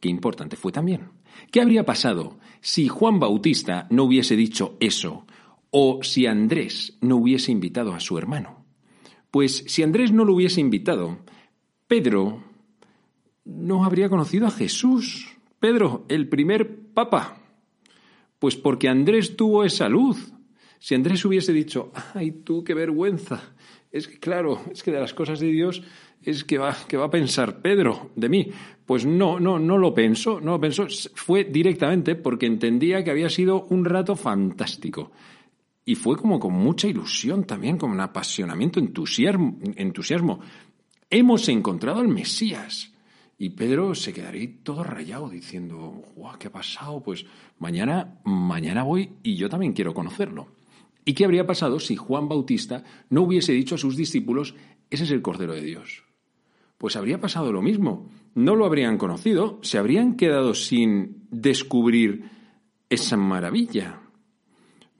Qué 0.00 0.08
importante 0.08 0.56
fue 0.56 0.72
también. 0.72 1.10
¿Qué 1.50 1.60
habría 1.60 1.84
pasado 1.84 2.38
si 2.60 2.88
Juan 2.88 3.18
Bautista 3.18 3.86
no 3.90 4.04
hubiese 4.04 4.36
dicho 4.36 4.76
eso 4.80 5.26
o 5.70 6.02
si 6.02 6.26
Andrés 6.26 6.96
no 7.00 7.16
hubiese 7.16 7.52
invitado 7.52 7.92
a 7.92 8.00
su 8.00 8.18
hermano? 8.18 8.64
Pues 9.30 9.64
si 9.66 9.82
Andrés 9.82 10.12
no 10.12 10.24
lo 10.24 10.34
hubiese 10.34 10.60
invitado, 10.60 11.18
Pedro 11.86 12.42
no 13.44 13.84
habría 13.84 14.08
conocido 14.08 14.46
a 14.46 14.50
Jesús. 14.50 15.28
Pedro, 15.60 16.04
el 16.08 16.28
primer 16.28 16.92
papa. 16.94 17.38
Pues 18.38 18.56
porque 18.56 18.88
Andrés 18.88 19.36
tuvo 19.36 19.64
esa 19.64 19.88
luz. 19.88 20.32
Si 20.78 20.94
Andrés 20.94 21.24
hubiese 21.24 21.52
dicho, 21.52 21.92
ay 22.14 22.32
tú, 22.32 22.64
qué 22.64 22.74
vergüenza. 22.74 23.54
Es 23.92 24.08
que 24.08 24.18
claro, 24.18 24.60
es 24.70 24.82
que 24.82 24.92
de 24.92 25.00
las 25.00 25.14
cosas 25.14 25.40
de 25.40 25.46
Dios 25.46 25.82
es 26.26 26.44
que 26.44 26.58
va, 26.58 26.76
que 26.88 26.96
va 26.96 27.06
a 27.06 27.10
pensar 27.10 27.62
Pedro 27.62 28.10
de 28.16 28.28
mí. 28.28 28.50
Pues 28.84 29.06
no, 29.06 29.40
no, 29.40 29.58
no 29.58 29.78
lo 29.78 29.94
pensó, 29.94 30.40
no 30.40 30.52
lo 30.52 30.60
pensó. 30.60 30.86
Fue 31.14 31.44
directamente 31.44 32.14
porque 32.16 32.46
entendía 32.46 33.02
que 33.02 33.10
había 33.10 33.30
sido 33.30 33.64
un 33.70 33.84
rato 33.84 34.16
fantástico. 34.16 35.12
Y 35.84 35.94
fue 35.94 36.16
como 36.16 36.40
con 36.40 36.52
mucha 36.52 36.88
ilusión 36.88 37.44
también, 37.44 37.78
con 37.78 37.90
un 37.90 38.00
apasionamiento, 38.00 38.80
entusiasmo. 38.80 39.58
entusiasmo. 39.76 40.40
Hemos 41.08 41.48
encontrado 41.48 42.00
al 42.00 42.08
Mesías. 42.08 42.92
Y 43.38 43.50
Pedro 43.50 43.94
se 43.94 44.12
quedaría 44.12 44.48
todo 44.62 44.82
rayado 44.82 45.28
diciendo, 45.28 46.02
Guau, 46.14 46.38
¿qué 46.38 46.48
ha 46.48 46.52
pasado? 46.52 47.02
Pues 47.02 47.26
mañana, 47.58 48.18
mañana 48.24 48.82
voy 48.82 49.10
y 49.22 49.36
yo 49.36 49.48
también 49.48 49.74
quiero 49.74 49.92
conocerlo. 49.92 50.48
¿Y 51.04 51.12
qué 51.12 51.24
habría 51.24 51.46
pasado 51.46 51.78
si 51.78 51.96
Juan 51.96 52.28
Bautista 52.28 52.82
no 53.10 53.22
hubiese 53.22 53.52
dicho 53.52 53.74
a 53.76 53.78
sus 53.78 53.96
discípulos, 53.96 54.56
ese 54.90 55.04
es 55.04 55.10
el 55.10 55.22
Cordero 55.22 55.54
de 55.54 55.62
Dios? 55.62 56.05
Pues 56.78 56.96
habría 56.96 57.20
pasado 57.20 57.52
lo 57.52 57.62
mismo. 57.62 58.08
No 58.34 58.54
lo 58.54 58.66
habrían 58.66 58.98
conocido, 58.98 59.58
se 59.62 59.78
habrían 59.78 60.16
quedado 60.16 60.54
sin 60.54 61.26
descubrir 61.30 62.24
esa 62.90 63.16
maravilla. 63.16 64.00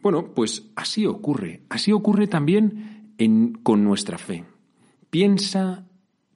Bueno, 0.02 0.33
pues 0.35 0.71
así 0.76 1.06
ocurre. 1.06 1.62
Así 1.68 1.92
ocurre 1.92 2.26
también 2.26 3.14
con 3.62 3.85
nuestra 3.85 4.18
fe. 4.18 4.45
Piensa 5.11 5.87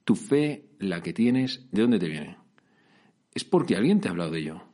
tu 0.05 0.15
fe 0.15 0.71
la 0.79 1.03
que 1.03 1.13
tienes, 1.13 1.69
¿de 1.71 1.83
dónde 1.83 1.99
te 1.99 2.09
viene? 2.09 2.37
Es 3.35 3.45
porque 3.45 3.77
alguien 3.77 4.01
te 4.01 4.09
ha 4.09 4.11
hablado 4.11 4.31
de 4.31 4.41
ello. 4.41 4.70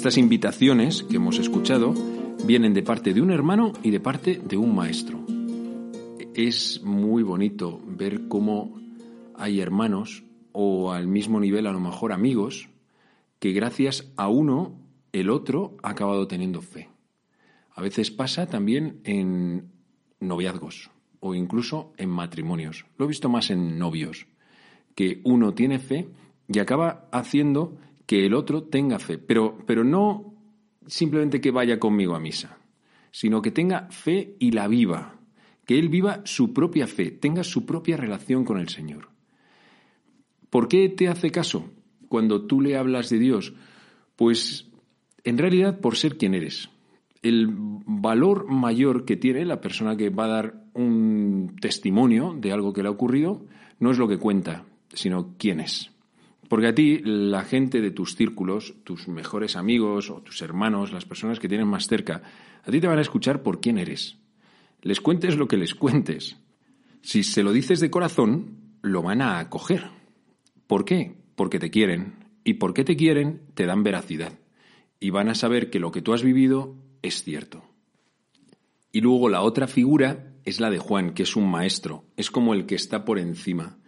Estas 0.00 0.16
invitaciones 0.16 1.02
que 1.02 1.16
hemos 1.16 1.38
escuchado 1.38 1.92
vienen 2.46 2.72
de 2.72 2.82
parte 2.82 3.12
de 3.12 3.20
un 3.20 3.30
hermano 3.30 3.74
y 3.82 3.90
de 3.90 4.00
parte 4.00 4.40
de 4.42 4.56
un 4.56 4.74
maestro. 4.74 5.22
Es 6.32 6.80
muy 6.82 7.22
bonito 7.22 7.82
ver 7.84 8.26
cómo 8.26 8.80
hay 9.34 9.60
hermanos 9.60 10.24
o 10.52 10.90
al 10.90 11.06
mismo 11.06 11.38
nivel 11.38 11.66
a 11.66 11.72
lo 11.72 11.80
mejor 11.80 12.14
amigos 12.14 12.70
que 13.40 13.52
gracias 13.52 14.10
a 14.16 14.28
uno 14.28 14.80
el 15.12 15.28
otro 15.28 15.76
ha 15.82 15.90
acabado 15.90 16.26
teniendo 16.26 16.62
fe. 16.62 16.88
A 17.74 17.82
veces 17.82 18.10
pasa 18.10 18.46
también 18.46 19.02
en 19.04 19.70
noviazgos 20.18 20.90
o 21.20 21.34
incluso 21.34 21.92
en 21.98 22.08
matrimonios. 22.08 22.86
Lo 22.96 23.04
he 23.04 23.08
visto 23.08 23.28
más 23.28 23.50
en 23.50 23.78
novios, 23.78 24.26
que 24.94 25.20
uno 25.24 25.52
tiene 25.52 25.78
fe 25.78 26.08
y 26.48 26.58
acaba 26.58 27.06
haciendo 27.12 27.76
que 28.10 28.26
el 28.26 28.34
otro 28.34 28.64
tenga 28.64 28.98
fe, 28.98 29.18
pero, 29.18 29.56
pero 29.64 29.84
no 29.84 30.34
simplemente 30.84 31.40
que 31.40 31.52
vaya 31.52 31.78
conmigo 31.78 32.16
a 32.16 32.18
misa, 32.18 32.58
sino 33.12 33.40
que 33.40 33.52
tenga 33.52 33.86
fe 33.90 34.34
y 34.40 34.50
la 34.50 34.66
viva, 34.66 35.20
que 35.64 35.78
él 35.78 35.88
viva 35.88 36.22
su 36.24 36.52
propia 36.52 36.88
fe, 36.88 37.12
tenga 37.12 37.44
su 37.44 37.64
propia 37.64 37.96
relación 37.96 38.44
con 38.44 38.58
el 38.58 38.68
Señor. 38.68 39.10
¿Por 40.50 40.66
qué 40.66 40.88
te 40.88 41.06
hace 41.06 41.30
caso 41.30 41.70
cuando 42.08 42.46
tú 42.46 42.60
le 42.60 42.76
hablas 42.76 43.10
de 43.10 43.20
Dios? 43.20 43.52
Pues 44.16 44.68
en 45.22 45.38
realidad 45.38 45.78
por 45.78 45.94
ser 45.94 46.18
quien 46.18 46.34
eres 46.34 46.68
el 47.22 47.46
valor 47.52 48.50
mayor 48.50 49.04
que 49.04 49.18
tiene 49.18 49.44
la 49.44 49.60
persona 49.60 49.96
que 49.96 50.10
va 50.10 50.24
a 50.24 50.34
dar 50.42 50.64
un 50.74 51.54
testimonio 51.60 52.34
de 52.36 52.50
algo 52.50 52.72
que 52.72 52.82
le 52.82 52.88
ha 52.88 52.90
ocurrido 52.90 53.46
no 53.78 53.92
es 53.92 53.98
lo 53.98 54.08
que 54.08 54.18
cuenta, 54.18 54.64
sino 54.94 55.36
quién 55.38 55.60
es. 55.60 55.89
Porque 56.50 56.66
a 56.66 56.74
ti, 56.74 56.98
la 57.04 57.44
gente 57.44 57.80
de 57.80 57.92
tus 57.92 58.16
círculos, 58.16 58.74
tus 58.82 59.06
mejores 59.06 59.54
amigos 59.54 60.10
o 60.10 60.20
tus 60.20 60.42
hermanos, 60.42 60.92
las 60.92 61.04
personas 61.04 61.38
que 61.38 61.48
tienes 61.48 61.68
más 61.68 61.86
cerca, 61.86 62.22
a 62.64 62.70
ti 62.72 62.80
te 62.80 62.88
van 62.88 62.98
a 62.98 63.02
escuchar 63.02 63.44
por 63.44 63.60
quién 63.60 63.78
eres. 63.78 64.18
Les 64.82 65.00
cuentes 65.00 65.36
lo 65.36 65.46
que 65.46 65.56
les 65.56 65.76
cuentes. 65.76 66.38
Si 67.02 67.22
se 67.22 67.44
lo 67.44 67.52
dices 67.52 67.78
de 67.78 67.88
corazón, 67.88 68.78
lo 68.82 69.00
van 69.00 69.22
a 69.22 69.38
acoger. 69.38 69.90
¿Por 70.66 70.84
qué? 70.84 71.14
Porque 71.36 71.60
te 71.60 71.70
quieren. 71.70 72.14
Y 72.42 72.54
porque 72.54 72.82
te 72.82 72.96
quieren, 72.96 73.42
te 73.54 73.66
dan 73.66 73.84
veracidad. 73.84 74.32
Y 74.98 75.10
van 75.10 75.28
a 75.28 75.36
saber 75.36 75.70
que 75.70 75.78
lo 75.78 75.92
que 75.92 76.02
tú 76.02 76.14
has 76.14 76.24
vivido 76.24 76.74
es 77.00 77.22
cierto. 77.22 77.62
Y 78.90 79.02
luego 79.02 79.28
la 79.28 79.42
otra 79.42 79.68
figura 79.68 80.34
es 80.44 80.58
la 80.58 80.68
de 80.70 80.80
Juan, 80.80 81.14
que 81.14 81.22
es 81.22 81.36
un 81.36 81.48
maestro, 81.48 82.06
es 82.16 82.28
como 82.28 82.54
el 82.54 82.66
que 82.66 82.74
está 82.74 83.04
por 83.04 83.20
encima. 83.20 83.78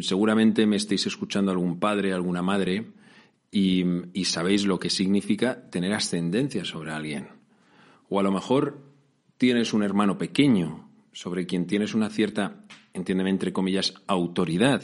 Seguramente 0.00 0.66
me 0.66 0.76
estéis 0.76 1.06
escuchando 1.06 1.50
algún 1.50 1.78
padre, 1.78 2.12
alguna 2.12 2.42
madre, 2.42 2.92
y, 3.50 3.84
y 4.12 4.24
sabéis 4.24 4.64
lo 4.64 4.78
que 4.78 4.90
significa 4.90 5.68
tener 5.70 5.92
ascendencia 5.92 6.64
sobre 6.64 6.92
alguien. 6.92 7.28
O 8.08 8.20
a 8.20 8.22
lo 8.22 8.32
mejor 8.32 8.82
tienes 9.38 9.72
un 9.72 9.82
hermano 9.82 10.18
pequeño 10.18 10.88
sobre 11.12 11.46
quien 11.46 11.66
tienes 11.66 11.94
una 11.94 12.10
cierta, 12.10 12.64
entiéndeme 12.92 13.30
entre 13.30 13.52
comillas, 13.52 13.94
autoridad, 14.06 14.82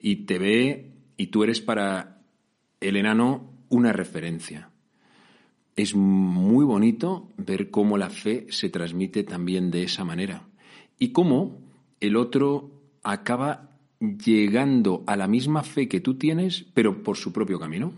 y 0.00 0.24
te 0.26 0.38
ve 0.38 0.92
y 1.16 1.28
tú 1.28 1.44
eres 1.44 1.60
para 1.60 2.22
el 2.80 2.96
enano 2.96 3.52
una 3.68 3.92
referencia 3.92 4.72
es 5.76 5.94
muy 5.94 6.64
bonito 6.64 7.28
ver 7.36 7.70
cómo 7.70 7.96
la 7.96 8.10
fe 8.10 8.46
se 8.50 8.68
transmite 8.68 9.24
también 9.24 9.70
de 9.70 9.84
esa 9.84 10.04
manera 10.04 10.46
y 10.98 11.12
cómo 11.12 11.60
el 12.00 12.16
otro 12.16 12.70
acaba 13.02 13.71
llegando 14.02 15.04
a 15.06 15.16
la 15.16 15.28
misma 15.28 15.62
fe 15.62 15.88
que 15.88 16.00
tú 16.00 16.14
tienes, 16.14 16.64
pero 16.74 17.02
por 17.02 17.16
su 17.16 17.32
propio 17.32 17.58
camino. 17.58 17.92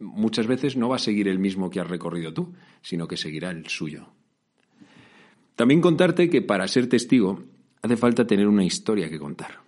Muchas 0.00 0.46
veces 0.46 0.76
no 0.76 0.88
va 0.88 0.96
a 0.96 1.00
seguir 1.00 1.28
el 1.28 1.38
mismo 1.38 1.70
que 1.70 1.80
has 1.80 1.88
recorrido 1.88 2.34
tú, 2.34 2.52
sino 2.82 3.06
que 3.06 3.16
seguirá 3.16 3.50
el 3.50 3.68
suyo. 3.68 4.08
También 5.54 5.80
contarte 5.80 6.28
que 6.28 6.42
para 6.42 6.66
ser 6.66 6.88
testigo 6.88 7.44
hace 7.82 7.96
falta 7.96 8.26
tener 8.26 8.48
una 8.48 8.64
historia 8.64 9.08
que 9.08 9.18
contar. 9.18 9.60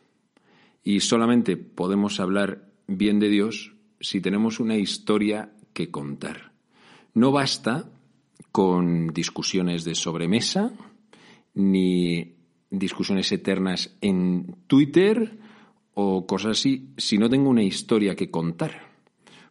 Y 0.83 1.00
solamente 1.00 1.57
podemos 1.57 2.19
hablar 2.19 2.69
bien 2.88 3.21
de 3.21 3.28
Dios 3.28 3.73
si 4.00 4.21
tenemos 4.21 4.59
una 4.59 4.76
historia 4.76 5.52
que 5.73 5.90
contar. 5.90 6.52
No 7.14 7.31
basta 7.31 7.88
con 8.50 9.09
discusiones 9.09 9.85
de 9.85 9.95
sobremesa, 9.95 10.73
ni 11.55 12.35
discusiones 12.71 13.31
eternas 13.31 13.97
en 14.00 14.57
Twitter 14.66 15.46
o 15.99 16.26
cosas 16.26 16.59
así, 16.59 16.91
si 16.99 17.17
no 17.17 17.31
tengo 17.31 17.49
una 17.49 17.62
historia 17.62 18.15
que 18.15 18.31
contar. 18.31 18.93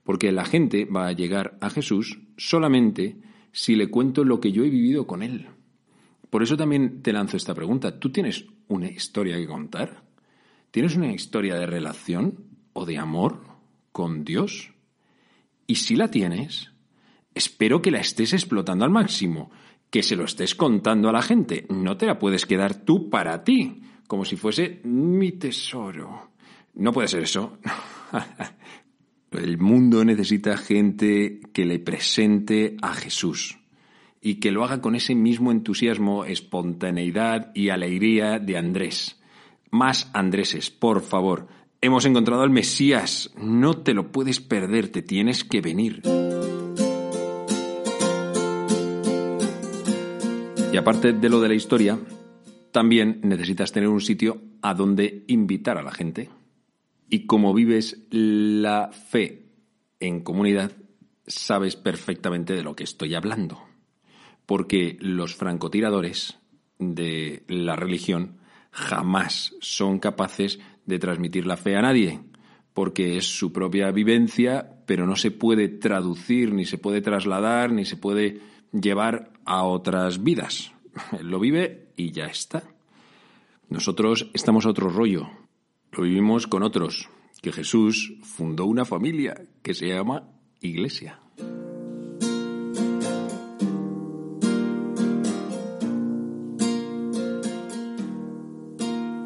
Porque 0.04 0.32
la 0.32 0.46
gente 0.46 0.86
va 0.86 1.08
a 1.08 1.12
llegar 1.12 1.58
a 1.60 1.72
Jesús 1.72 2.20
solamente 2.38 3.18
si 3.52 3.76
le 3.76 3.88
cuento 3.88 4.24
lo 4.24 4.40
que 4.40 4.52
yo 4.52 4.64
he 4.64 4.70
vivido 4.70 5.08
con 5.08 5.24
Él. 5.24 5.48
Por 6.30 6.44
eso 6.44 6.56
también 6.56 7.02
te 7.02 7.12
lanzo 7.12 7.36
esta 7.36 7.56
pregunta. 7.56 8.00
¿Tú 8.00 8.12
tienes 8.12 8.46
una 8.68 8.88
historia 8.88 9.38
que 9.38 9.48
contar? 9.48 10.04
¿Tienes 10.70 10.96
una 10.96 11.12
historia 11.12 11.56
de 11.56 11.66
relación 11.66 12.46
o 12.74 12.86
de 12.86 13.00
amor 13.00 13.42
con 13.92 14.24
Dios? 14.24 14.72
Y 15.66 15.76
si 15.76 15.96
la 15.96 16.12
tienes, 16.12 16.72
espero 17.34 17.82
que 17.82 17.90
la 17.90 18.02
estés 18.02 18.34
explotando 18.34 18.86
al 18.86 18.92
máximo, 18.92 19.50
que 19.90 20.04
se 20.04 20.16
lo 20.16 20.26
estés 20.26 20.54
contando 20.54 21.10
a 21.10 21.14
la 21.14 21.24
gente. 21.24 21.66
No 21.70 21.98
te 21.98 22.06
la 22.06 22.20
puedes 22.20 22.46
quedar 22.46 22.86
tú 22.86 23.10
para 23.10 23.44
ti, 23.44 23.82
como 24.06 24.26
si 24.26 24.36
fuese 24.36 24.82
mi 24.84 25.32
tesoro. 25.32 26.35
No 26.76 26.92
puede 26.92 27.08
ser 27.08 27.24
eso. 27.24 27.58
El 29.32 29.58
mundo 29.58 30.06
necesita 30.06 30.58
gente 30.58 31.40
que 31.54 31.66
le 31.66 31.80
presente 31.80 32.78
a 32.82 32.94
Jesús 32.94 33.58
y 34.22 34.36
que 34.36 34.52
lo 34.52 34.64
haga 34.64 34.82
con 34.82 34.96
ese 34.96 35.14
mismo 35.14 35.52
entusiasmo, 35.52 36.26
espontaneidad 36.26 37.52
y 37.54 37.70
alegría 37.70 38.40
de 38.40 38.58
Andrés. 38.58 39.22
Más 39.72 40.10
Andréses, 40.14 40.70
por 40.72 41.02
favor. 41.02 41.48
Hemos 41.82 42.06
encontrado 42.06 42.42
al 42.42 42.50
Mesías. 42.50 43.32
No 43.38 43.74
te 43.76 43.94
lo 43.94 44.12
puedes 44.12 44.40
perder, 44.40 44.88
te 44.90 45.02
tienes 45.02 45.44
que 45.44 45.62
venir. 45.62 46.02
Y 50.74 50.78
aparte 50.78 51.14
de 51.14 51.30
lo 51.30 51.40
de 51.40 51.50
la 51.50 51.56
historia, 51.56 52.00
también 52.72 53.20
necesitas 53.24 53.72
tener 53.72 53.90
un 53.90 54.02
sitio 54.02 54.42
a 54.62 54.74
donde 54.74 55.24
invitar 55.28 55.78
a 55.78 55.84
la 55.84 55.92
gente. 55.92 56.30
Y 57.10 57.26
como 57.26 57.54
vives 57.54 58.06
la 58.10 58.92
fe 58.92 59.46
en 60.00 60.22
comunidad, 60.22 60.72
sabes 61.28 61.76
perfectamente 61.76 62.54
de 62.54 62.64
lo 62.64 62.76
que 62.76 62.84
estoy 62.84 63.16
hablando. 63.16 63.62
Porque 64.46 64.98
los 65.00 65.36
francotiradores 65.36 66.38
de 66.80 67.44
la 67.48 67.76
religión 67.76 68.38
jamás 68.72 69.56
son 69.62 70.00
capaces 70.00 70.60
de 70.86 71.00
transmitir 71.00 71.46
la 71.46 71.58
fe 71.58 71.76
a 71.76 71.82
nadie, 71.82 72.20
porque 72.74 73.18
es 73.18 73.26
su 73.26 73.52
propia 73.52 73.92
vivencia, 73.92 74.84
pero 74.86 75.08
no 75.08 75.16
se 75.16 75.32
puede 75.32 75.70
traducir, 75.70 76.54
ni 76.54 76.66
se 76.66 76.78
puede 76.78 77.02
trasladar, 77.02 77.72
ni 77.72 77.86
se 77.86 77.98
puede 77.98 78.42
llevar 78.72 79.32
a 79.46 79.64
otras 79.64 80.24
vidas. 80.24 80.74
Lo 81.22 81.40
vive 81.40 81.90
y 81.96 82.12
ya 82.12 82.26
está. 82.26 82.64
Nosotros 83.70 84.30
estamos 84.34 84.66
a 84.66 84.70
otro 84.70 84.90
rollo. 84.90 85.30
Lo 85.98 86.04
vivimos 86.04 86.46
con 86.46 86.62
otros, 86.62 87.08
que 87.42 87.54
Jesús 87.54 88.16
fundó 88.22 88.66
una 88.66 88.84
familia 88.84 89.48
que 89.64 89.74
se 89.74 89.88
llama 89.88 90.30
Iglesia. 90.60 91.22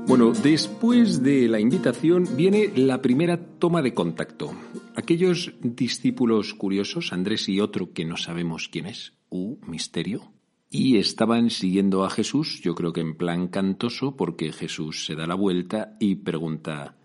Bueno, 0.06 0.32
después 0.32 1.24
de 1.24 1.48
la 1.48 1.60
invitación 1.60 2.28
viene 2.36 2.72
la 2.76 3.02
primera 3.02 3.38
toma 3.58 3.82
de 3.82 3.96
contacto. 3.96 4.54
Aquellos 4.96 5.54
discípulos 5.62 6.54
curiosos, 6.54 7.14
Andrés 7.14 7.50
y 7.50 7.60
otro 7.62 7.94
que 7.94 8.06
no 8.06 8.18
sabemos 8.18 8.70
quién 8.70 8.86
es, 8.86 9.14
u 9.30 9.58
misterio, 9.66 10.34
y 10.70 10.98
estaban 10.98 11.50
siguiendo 11.50 12.06
a 12.06 12.10
Jesús, 12.10 12.62
yo 12.62 12.76
creo 12.76 12.94
que 12.94 13.02
en 13.02 13.16
plan 13.16 13.48
cantoso, 13.48 14.16
porque 14.16 14.52
Jesús 14.52 15.06
se 15.06 15.16
da 15.16 15.26
la 15.26 15.36
vuelta 15.36 15.96
y 16.00 16.16
pregunta, 16.16 16.96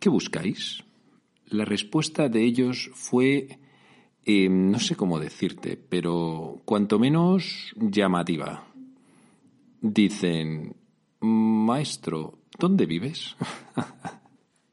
¿qué 0.00 0.08
buscáis? 0.08 0.82
La 1.48 1.64
respuesta 1.64 2.28
de 2.28 2.42
ellos 2.42 2.90
fue, 2.94 3.58
eh, 4.24 4.48
no 4.48 4.78
sé 4.78 4.96
cómo 4.96 5.20
decirte, 5.20 5.76
pero 5.76 6.62
cuanto 6.64 6.98
menos 6.98 7.74
llamativa. 7.76 8.66
Dicen, 9.82 10.74
Maestro, 11.20 12.38
¿dónde 12.58 12.86
vives? 12.86 13.36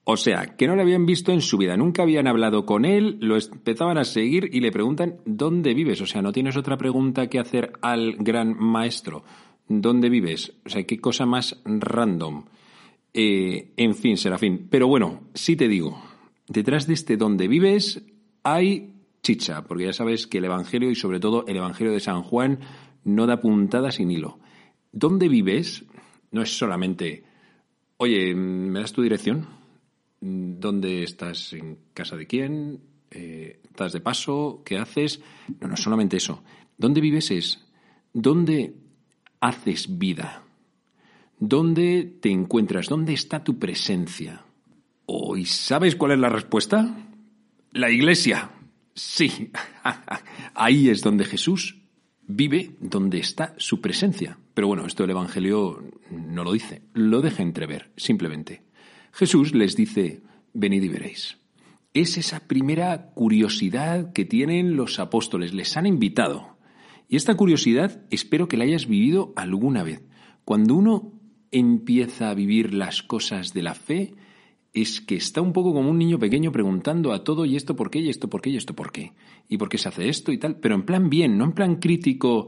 o 0.05 0.17
sea, 0.17 0.55
que 0.57 0.67
no 0.67 0.75
le 0.75 0.81
habían 0.81 1.05
visto 1.05 1.31
en 1.31 1.41
su 1.41 1.57
vida, 1.57 1.77
nunca 1.77 2.03
habían 2.03 2.27
hablado 2.27 2.65
con 2.65 2.83
él, 2.83 3.17
lo 3.21 3.37
empezaban 3.37 3.97
a 3.97 4.03
seguir 4.03 4.49
y 4.51 4.59
le 4.59 4.71
preguntan, 4.71 5.17
¿dónde 5.25 5.73
vives? 5.73 6.01
O 6.01 6.05
sea, 6.05 6.21
no 6.21 6.33
tienes 6.33 6.57
otra 6.57 6.77
pregunta 6.77 7.27
que 7.27 7.39
hacer 7.39 7.71
al 7.81 8.15
gran 8.17 8.57
maestro. 8.57 9.23
¿Dónde 9.67 10.09
vives? 10.09 10.53
O 10.65 10.69
sea, 10.69 10.83
qué 10.83 10.99
cosa 10.99 11.25
más 11.25 11.61
random. 11.65 12.43
Eh, 13.13 13.71
en 13.77 13.95
fin, 13.95 14.17
Serafín. 14.17 14.67
Pero 14.69 14.87
bueno, 14.87 15.21
sí 15.33 15.55
te 15.55 15.69
digo, 15.69 16.01
detrás 16.47 16.85
de 16.85 16.95
este 16.95 17.15
¿dónde 17.15 17.47
vives 17.47 18.03
hay 18.43 18.93
chicha, 19.21 19.63
porque 19.63 19.85
ya 19.85 19.93
sabes 19.93 20.27
que 20.27 20.39
el 20.39 20.45
Evangelio 20.45 20.91
y 20.91 20.95
sobre 20.95 21.21
todo 21.21 21.45
el 21.47 21.55
Evangelio 21.55 21.93
de 21.93 22.01
San 22.01 22.23
Juan 22.23 22.59
no 23.05 23.25
da 23.25 23.39
puntada 23.39 23.89
sin 23.91 24.11
hilo. 24.11 24.39
¿Dónde 24.91 25.29
vives? 25.29 25.85
No 26.31 26.41
es 26.41 26.57
solamente, 26.57 27.23
oye, 27.97 28.35
¿me 28.35 28.81
das 28.81 28.91
tu 28.91 29.01
dirección? 29.01 29.62
¿Dónde 30.25 31.03
estás? 31.03 31.51
¿En 31.51 31.79
casa 31.93 32.15
de 32.15 32.25
quién? 32.25 32.79
Eh, 33.11 33.59
¿Estás 33.65 33.91
de 33.91 33.99
paso? 33.99 34.61
¿Qué 34.63 34.77
haces? 34.77 35.19
No, 35.59 35.67
no 35.67 35.75
solamente 35.75 36.15
eso. 36.15 36.41
¿Dónde 36.77 37.01
vives 37.01 37.29
es? 37.29 37.65
¿Dónde 38.13 38.73
haces 39.41 39.97
vida? 39.97 40.43
¿Dónde 41.37 42.05
te 42.21 42.29
encuentras? 42.29 42.87
¿Dónde 42.87 43.11
está 43.11 43.43
tu 43.43 43.59
presencia? 43.59 44.45
¿Y 45.35 45.43
sabes 45.43 45.97
cuál 45.97 46.13
es 46.13 46.19
la 46.19 46.29
respuesta? 46.29 47.05
La 47.73 47.91
iglesia. 47.91 48.49
Sí, 48.95 49.51
ahí 50.55 50.87
es 50.87 51.01
donde 51.01 51.25
Jesús 51.25 51.81
vive 52.21 52.77
donde 52.79 53.17
está 53.17 53.55
su 53.57 53.81
presencia. 53.81 54.37
Pero 54.53 54.67
bueno, 54.67 54.85
esto 54.85 55.03
el 55.03 55.09
Evangelio 55.09 55.83
no 56.11 56.45
lo 56.45 56.53
dice, 56.53 56.83
lo 56.93 57.19
deja 57.19 57.43
entrever, 57.43 57.91
simplemente. 57.97 58.61
Jesús 59.13 59.53
les 59.53 59.75
dice, 59.75 60.23
venid 60.53 60.81
y 60.81 60.89
veréis. 60.89 61.37
Es 61.93 62.17
esa 62.17 62.47
primera 62.47 63.11
curiosidad 63.13 64.11
que 64.11 64.25
tienen 64.25 64.75
los 64.75 64.99
apóstoles, 64.99 65.53
les 65.53 65.77
han 65.77 65.85
invitado. 65.85 66.57
Y 67.07 67.15
esta 67.15 67.35
curiosidad 67.35 68.01
espero 68.09 68.47
que 68.47 68.57
la 68.57 68.63
hayas 68.63 68.87
vivido 68.87 69.31
alguna 69.35 69.83
vez. 69.83 70.01
Cuando 70.45 70.73
uno 70.73 71.13
empieza 71.51 72.31
a 72.31 72.33
vivir 72.33 72.73
las 72.73 73.03
cosas 73.03 73.53
de 73.53 73.61
la 73.61 73.75
fe, 73.75 74.15
es 74.73 74.99
que 74.99 75.15
está 75.15 75.41
un 75.41 75.53
poco 75.53 75.73
como 75.73 75.91
un 75.91 75.99
niño 75.99 76.17
pequeño 76.17 76.51
preguntando 76.51 77.13
a 77.13 77.23
todo 77.23 77.45
y 77.45 77.55
esto 77.55 77.75
por 77.75 77.91
qué 77.91 77.99
y 77.99 78.09
esto 78.09 78.31
por 78.31 78.41
qué 78.41 78.49
y 78.49 78.57
esto 78.57 78.73
por 78.73 78.91
qué 78.91 79.13
y 79.47 79.57
por 79.57 79.69
qué 79.69 79.77
se 79.77 79.89
hace 79.89 80.09
esto 80.09 80.31
y 80.31 80.39
tal, 80.39 80.55
pero 80.55 80.73
en 80.73 80.87
plan 80.87 81.11
bien, 81.11 81.37
no 81.37 81.45
en 81.45 81.51
plan 81.51 81.75
crítico 81.75 82.47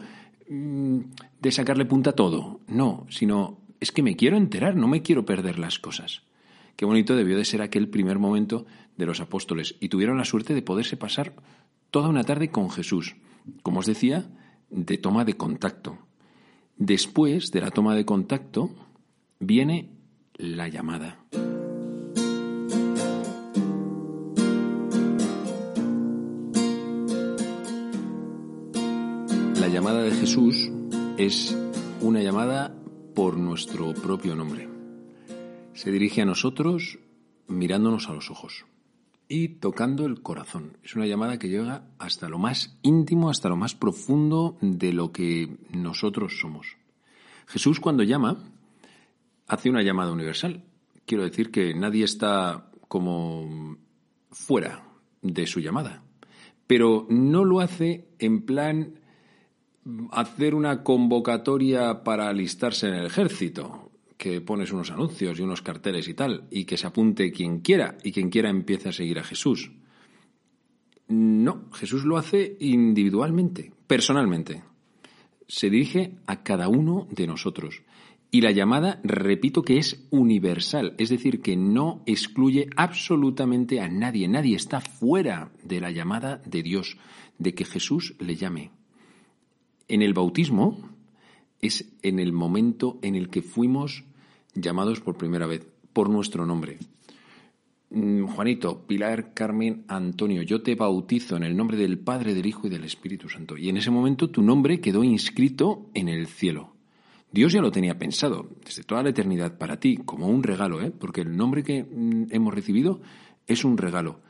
mm, 0.50 1.00
de 1.40 1.52
sacarle 1.52 1.86
punta 1.86 2.10
a 2.10 2.14
todo, 2.14 2.62
no, 2.68 3.06
sino 3.10 3.60
es 3.80 3.92
que 3.92 4.02
me 4.02 4.16
quiero 4.16 4.38
enterar, 4.38 4.76
no 4.76 4.88
me 4.88 5.04
quiero 5.04 5.26
perder 5.26 5.60
las 5.60 5.78
cosas. 5.78 6.24
Qué 6.76 6.86
bonito 6.86 7.16
debió 7.16 7.38
de 7.38 7.46
ser 7.46 7.62
aquel 7.62 7.88
primer 7.88 8.20
momento 8.20 8.66
de 8.98 9.06
los 9.06 9.22
apóstoles 9.22 9.76
y 9.80 9.90
tuvieron 9.90 10.18
la 10.18 10.26
suerte 10.26 10.54
de 10.54 10.62
poderse 10.62 10.98
pasar 10.98 11.34
toda 11.90 12.10
una 12.10 12.24
tarde 12.24 12.50
con 12.50 12.70
Jesús, 12.70 13.16
como 13.64 13.80
os 13.80 13.86
decía, 13.86 14.30
de 14.70 14.98
toma 14.98 15.24
de 15.24 15.38
contacto. 15.38 15.98
Después 16.78 17.52
de 17.52 17.62
la 17.62 17.72
toma 17.72 17.96
de 17.96 18.06
contacto 18.06 18.72
viene 19.40 19.90
la 20.36 20.68
llamada. 20.68 21.24
La 29.62 29.70
llamada 29.70 30.04
de 30.04 30.12
Jesús 30.12 30.70
es 31.18 31.58
una 32.02 32.22
llamada 32.22 32.76
por 33.16 33.38
nuestro 33.38 33.94
propio 33.94 34.36
nombre. 34.36 34.75
Se 35.76 35.92
dirige 35.92 36.22
a 36.22 36.26
nosotros 36.26 37.00
mirándonos 37.48 38.08
a 38.08 38.14
los 38.14 38.32
ojos 38.32 38.66
y 39.28 39.50
tocando 39.60 40.06
el 40.06 40.22
corazón. 40.22 40.78
Es 40.84 40.96
una 40.96 41.06
llamada 41.06 41.38
que 41.38 41.50
llega 41.50 41.84
hasta 42.00 42.30
lo 42.30 42.40
más 42.40 42.78
íntimo, 42.82 43.30
hasta 43.30 43.50
lo 43.50 43.58
más 43.58 43.76
profundo 43.76 44.58
de 44.62 44.94
lo 44.94 45.12
que 45.12 45.58
nosotros 45.72 46.40
somos. 46.40 46.78
Jesús 47.46 47.82
cuando 47.82 48.04
llama, 48.04 48.38
hace 49.48 49.70
una 49.70 49.84
llamada 49.84 50.14
universal. 50.14 50.64
Quiero 51.06 51.26
decir 51.26 51.52
que 51.52 51.74
nadie 51.74 52.06
está 52.06 52.72
como 52.88 53.78
fuera 54.32 54.88
de 55.22 55.46
su 55.46 55.60
llamada, 55.60 56.04
pero 56.68 57.06
no 57.10 57.44
lo 57.44 57.60
hace 57.60 58.08
en 58.20 58.46
plan 58.46 59.02
hacer 60.12 60.56
una 60.56 60.84
convocatoria 60.84 62.04
para 62.06 62.30
alistarse 62.30 62.88
en 62.88 62.94
el 62.96 63.06
ejército, 63.06 63.85
que 64.18 64.42
pones 64.42 64.72
unos 64.72 64.92
anuncios 64.92 65.40
y 65.40 65.42
unos 65.42 65.62
carteles 65.62 66.08
y 66.08 66.14
tal, 66.14 66.48
y 66.50 66.66
que 66.66 66.78
se 66.78 66.88
apunte 66.88 67.32
quien 67.32 67.60
quiera, 67.60 67.98
y 68.04 68.12
quien 68.12 68.30
quiera 68.30 68.50
empiece 68.50 68.90
a 68.90 68.94
seguir 68.94 69.20
a 69.20 69.24
Jesús. 69.24 69.72
No, 71.08 71.70
Jesús 71.74 72.04
lo 72.06 72.18
hace 72.18 72.58
individualmente, 72.60 73.72
personalmente. 73.88 74.64
Se 75.48 75.70
dirige 75.70 76.16
a 76.26 76.44
cada 76.44 76.68
uno 76.68 77.08
de 77.12 77.28
nosotros. 77.28 77.84
Y 78.32 78.42
la 78.42 78.52
llamada, 78.52 79.00
repito, 79.04 79.62
que 79.62 79.78
es 79.78 80.08
universal, 80.10 80.96
es 80.98 81.10
decir, 81.10 81.42
que 81.42 81.56
no 81.56 82.02
excluye 82.06 82.68
absolutamente 82.76 83.80
a 83.80 83.88
nadie. 83.88 84.28
Nadie 84.28 84.56
está 84.56 84.82
fuera 84.82 85.52
de 85.64 85.80
la 85.80 85.92
llamada 85.92 86.42
de 86.46 86.64
Dios, 86.64 86.98
de 87.38 87.54
que 87.54 87.66
Jesús 87.66 88.16
le 88.20 88.36
llame. 88.36 88.72
En 89.88 90.02
el 90.02 90.14
bautismo 90.14 90.95
es 91.62 91.92
en 92.02 92.20
el 92.20 92.34
momento 92.34 93.00
en 93.02 93.16
el 93.16 93.30
que 93.30 93.42
fuimos 93.42 94.04
llamados 94.54 95.00
por 95.00 95.18
primera 95.18 95.48
vez, 95.48 95.68
por 95.94 96.10
nuestro 96.10 96.46
nombre. 96.46 96.78
Mm, 97.90 98.26
Juanito, 98.26 98.86
Pilar, 98.86 99.34
Carmen, 99.34 99.86
Antonio, 99.88 100.42
yo 100.42 100.62
te 100.62 100.76
bautizo 100.76 101.38
en 101.38 101.44
el 101.44 101.56
nombre 101.56 101.78
del 101.78 102.00
Padre, 102.00 102.34
del 102.34 102.46
Hijo 102.46 102.68
y 102.68 102.70
del 102.70 102.84
Espíritu 102.84 103.30
Santo. 103.30 103.58
Y 103.58 103.70
en 103.70 103.78
ese 103.78 103.92
momento 103.92 104.30
tu 104.30 104.42
nombre 104.42 104.82
quedó 104.82 105.04
inscrito 105.04 105.90
en 105.94 106.10
el 106.10 106.28
cielo. 106.28 106.74
Dios 107.32 107.54
ya 107.54 107.62
lo 107.62 107.72
tenía 107.72 107.98
pensado 107.98 108.50
desde 108.64 108.84
toda 108.84 109.04
la 109.04 109.10
eternidad 109.10 109.58
para 109.58 109.80
ti, 109.80 109.98
como 109.98 110.28
un 110.28 110.44
regalo, 110.44 110.82
¿eh? 110.82 110.92
porque 110.92 111.22
el 111.22 111.36
nombre 111.36 111.64
que 111.64 111.84
mm, 111.84 112.28
hemos 112.32 112.54
recibido 112.54 113.02
es 113.46 113.64
un 113.66 113.78
regalo. 113.78 114.22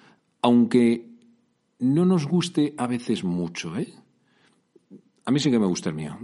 Aunque 0.42 1.10
no 1.80 2.06
nos 2.06 2.28
guste 2.28 2.74
a 2.78 2.88
veces 2.88 3.24
mucho, 3.24 3.78
¿eh? 3.78 3.94
A 5.26 5.32
mí 5.32 5.40
sí 5.40 5.50
que 5.50 5.60
me 5.60 5.66
gusta 5.66 5.90
el 5.90 5.96
mío, 5.96 6.18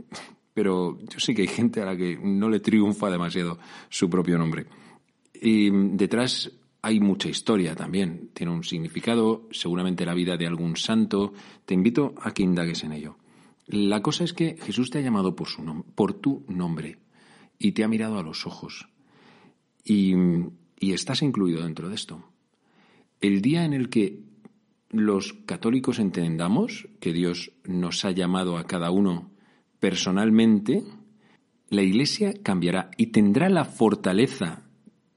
pero 0.53 0.99
yo 0.99 1.19
sé 1.19 1.33
que 1.33 1.43
hay 1.43 1.47
gente 1.47 1.81
a 1.81 1.85
la 1.85 1.95
que 1.95 2.17
no 2.21 2.49
le 2.49 2.59
triunfa 2.59 3.09
demasiado 3.09 3.57
su 3.89 4.09
propio 4.09 4.37
nombre. 4.37 4.65
Y 5.33 5.69
detrás 5.71 6.51
hay 6.81 6.99
mucha 6.99 7.29
historia 7.29 7.75
también, 7.75 8.29
tiene 8.33 8.51
un 8.51 8.63
significado, 8.63 9.47
seguramente 9.51 10.05
la 10.05 10.13
vida 10.13 10.37
de 10.37 10.47
algún 10.47 10.75
santo. 10.75 11.33
Te 11.65 11.73
invito 11.73 12.15
a 12.21 12.33
que 12.33 12.43
indagues 12.43 12.83
en 12.83 12.93
ello. 12.93 13.17
La 13.67 14.01
cosa 14.01 14.23
es 14.23 14.33
que 14.33 14.57
Jesús 14.57 14.89
te 14.89 14.97
ha 14.97 15.01
llamado 15.01 15.35
por, 15.35 15.47
su 15.47 15.85
por 15.95 16.13
tu 16.13 16.43
nombre 16.47 16.97
y 17.57 17.71
te 17.71 17.83
ha 17.83 17.87
mirado 17.87 18.17
a 18.17 18.23
los 18.23 18.45
ojos 18.45 18.89
y, 19.83 20.13
y 20.79 20.93
estás 20.93 21.21
incluido 21.21 21.63
dentro 21.63 21.87
de 21.87 21.95
esto. 21.95 22.23
El 23.21 23.41
día 23.41 23.63
en 23.63 23.73
el 23.73 23.89
que 23.89 24.19
los 24.89 25.33
católicos 25.45 25.99
entendamos 25.99 26.89
que 26.99 27.13
Dios 27.13 27.51
nos 27.63 28.03
ha 28.03 28.11
llamado 28.11 28.57
a 28.57 28.65
cada 28.65 28.91
uno 28.91 29.30
personalmente, 29.81 30.83
la 31.67 31.81
Iglesia 31.81 32.33
cambiará 32.41 32.91
y 32.95 33.07
tendrá 33.07 33.49
la 33.49 33.65
fortaleza 33.65 34.61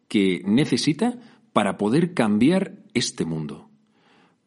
que 0.08 0.42
necesita 0.46 1.18
para 1.52 1.76
poder 1.76 2.14
cambiar 2.14 2.78
este 2.94 3.24
mundo, 3.24 3.68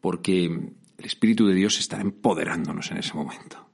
porque 0.02 0.46
el 0.48 1.06
Espíritu 1.06 1.48
de 1.48 1.54
Dios 1.54 1.80
estará 1.80 2.02
empoderándonos 2.02 2.92
en 2.92 2.98
ese 2.98 3.14
momento. 3.14 3.70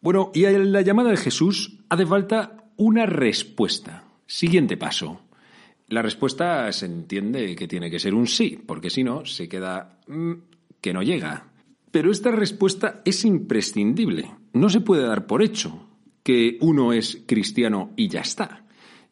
Bueno, 0.00 0.30
y 0.32 0.44
a 0.44 0.52
la 0.52 0.80
llamada 0.82 1.10
de 1.10 1.16
Jesús 1.16 1.78
hace 1.88 2.06
falta 2.06 2.64
una 2.76 3.04
respuesta. 3.04 4.04
Siguiente 4.26 4.76
paso. 4.76 5.22
La 5.88 6.02
respuesta 6.02 6.70
se 6.72 6.86
entiende 6.86 7.56
que 7.56 7.68
tiene 7.68 7.90
que 7.90 7.98
ser 7.98 8.14
un 8.14 8.26
sí, 8.26 8.58
porque 8.64 8.90
si 8.90 9.02
no, 9.02 9.26
se 9.26 9.48
queda 9.48 9.98
mm, 10.06 10.32
que 10.80 10.92
no 10.92 11.02
llega. 11.02 11.48
Pero 11.90 12.12
esta 12.12 12.30
respuesta 12.30 13.02
es 13.04 13.24
imprescindible. 13.24 14.41
No 14.52 14.68
se 14.68 14.80
puede 14.80 15.06
dar 15.06 15.26
por 15.26 15.42
hecho 15.42 15.86
que 16.22 16.58
uno 16.60 16.92
es 16.92 17.22
cristiano 17.26 17.92
y 17.96 18.08
ya 18.08 18.20
está. 18.20 18.64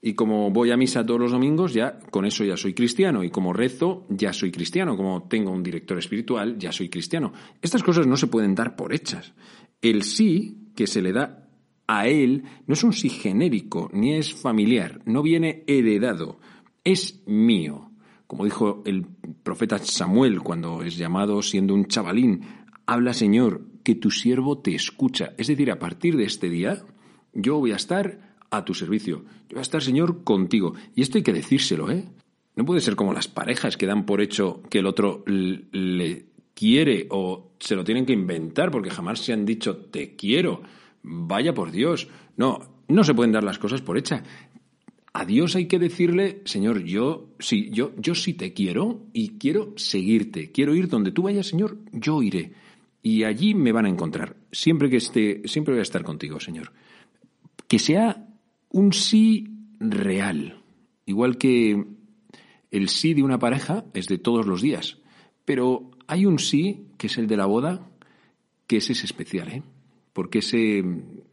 Y 0.02 0.14
como 0.14 0.50
voy 0.50 0.70
a 0.70 0.76
misa 0.76 1.04
todos 1.04 1.20
los 1.20 1.32
domingos, 1.32 1.74
ya 1.74 1.98
con 1.98 2.24
eso 2.24 2.44
ya 2.44 2.56
soy 2.56 2.72
cristiano. 2.72 3.22
Y 3.22 3.30
como 3.30 3.52
rezo, 3.52 4.06
ya 4.08 4.32
soy 4.32 4.50
cristiano. 4.50 4.96
Como 4.96 5.24
tengo 5.24 5.50
un 5.50 5.62
director 5.62 5.98
espiritual, 5.98 6.56
ya 6.58 6.72
soy 6.72 6.88
cristiano. 6.88 7.32
Estas 7.60 7.82
cosas 7.82 8.06
no 8.06 8.16
se 8.16 8.28
pueden 8.28 8.54
dar 8.54 8.76
por 8.76 8.94
hechas. 8.94 9.34
El 9.82 10.02
sí 10.02 10.70
que 10.74 10.86
se 10.86 11.02
le 11.02 11.12
da 11.12 11.48
a 11.86 12.06
él 12.06 12.44
no 12.68 12.74
es 12.74 12.84
un 12.84 12.92
sí 12.92 13.08
genérico, 13.08 13.90
ni 13.92 14.14
es 14.14 14.32
familiar, 14.32 15.00
no 15.06 15.22
viene 15.22 15.64
heredado, 15.66 16.38
es 16.84 17.20
mío. 17.26 17.90
Como 18.28 18.44
dijo 18.44 18.82
el 18.86 19.04
profeta 19.42 19.76
Samuel 19.78 20.40
cuando 20.40 20.84
es 20.84 20.96
llamado 20.96 21.42
siendo 21.42 21.74
un 21.74 21.86
chavalín, 21.86 22.42
habla 22.86 23.12
Señor, 23.12 23.66
que 23.82 23.94
tu 23.94 24.10
siervo 24.10 24.58
te 24.58 24.74
escucha. 24.74 25.32
Es 25.38 25.46
decir, 25.46 25.70
a 25.70 25.78
partir 25.78 26.16
de 26.16 26.24
este 26.24 26.48
día, 26.48 26.84
yo 27.32 27.58
voy 27.58 27.72
a 27.72 27.76
estar 27.76 28.36
a 28.50 28.64
tu 28.64 28.74
servicio. 28.74 29.24
Yo 29.48 29.54
voy 29.54 29.58
a 29.58 29.62
estar, 29.62 29.82
Señor, 29.82 30.24
contigo. 30.24 30.74
Y 30.94 31.02
esto 31.02 31.18
hay 31.18 31.24
que 31.24 31.32
decírselo, 31.32 31.90
¿eh? 31.90 32.04
No 32.56 32.64
puede 32.64 32.80
ser 32.80 32.96
como 32.96 33.12
las 33.12 33.28
parejas 33.28 33.76
que 33.76 33.86
dan 33.86 34.04
por 34.04 34.20
hecho 34.20 34.62
que 34.68 34.80
el 34.80 34.86
otro 34.86 35.24
le 35.26 36.26
quiere 36.54 37.06
o 37.10 37.52
se 37.58 37.76
lo 37.76 37.84
tienen 37.84 38.04
que 38.04 38.12
inventar 38.12 38.70
porque 38.70 38.90
jamás 38.90 39.20
se 39.20 39.32
han 39.32 39.46
dicho 39.46 39.76
te 39.76 40.16
quiero. 40.16 40.62
Vaya 41.02 41.54
por 41.54 41.70
Dios. 41.70 42.08
No, 42.36 42.60
no 42.88 43.04
se 43.04 43.14
pueden 43.14 43.32
dar 43.32 43.44
las 43.44 43.58
cosas 43.58 43.80
por 43.80 43.96
hecha. 43.96 44.24
A 45.12 45.24
Dios 45.24 45.56
hay 45.56 45.66
que 45.66 45.78
decirle, 45.78 46.42
Señor, 46.44 46.84
yo 46.84 47.30
sí, 47.38 47.70
yo, 47.72 47.92
yo 47.96 48.14
sí 48.14 48.34
te 48.34 48.52
quiero 48.52 49.06
y 49.12 49.38
quiero 49.38 49.72
seguirte. 49.76 50.52
Quiero 50.52 50.74
ir 50.74 50.88
donde 50.88 51.12
tú 51.12 51.22
vayas, 51.22 51.46
Señor, 51.46 51.78
yo 51.92 52.22
iré. 52.22 52.52
Y 53.02 53.24
allí 53.24 53.54
me 53.54 53.72
van 53.72 53.86
a 53.86 53.88
encontrar. 53.88 54.36
Siempre 54.52 54.90
que 54.90 54.96
esté, 54.96 55.42
siempre 55.46 55.72
voy 55.72 55.80
a 55.80 55.82
estar 55.82 56.02
contigo, 56.02 56.38
Señor. 56.40 56.72
Que 57.66 57.78
sea 57.78 58.26
un 58.68 58.92
sí 58.92 59.48
real, 59.78 60.62
igual 61.06 61.38
que 61.38 61.84
el 62.70 62.88
sí 62.88 63.14
de 63.14 63.22
una 63.22 63.38
pareja 63.38 63.84
es 63.94 64.06
de 64.06 64.18
todos 64.18 64.46
los 64.46 64.62
días, 64.62 64.98
pero 65.44 65.90
hay 66.06 66.26
un 66.26 66.38
sí 66.38 66.86
que 66.98 67.08
es 67.08 67.18
el 67.18 67.26
de 67.26 67.36
la 67.36 67.46
boda, 67.46 67.88
que 68.66 68.76
ese 68.76 68.92
es 68.92 69.04
especial, 69.04 69.48
¿eh? 69.48 69.62
porque 70.12 70.38
ese, 70.38 70.84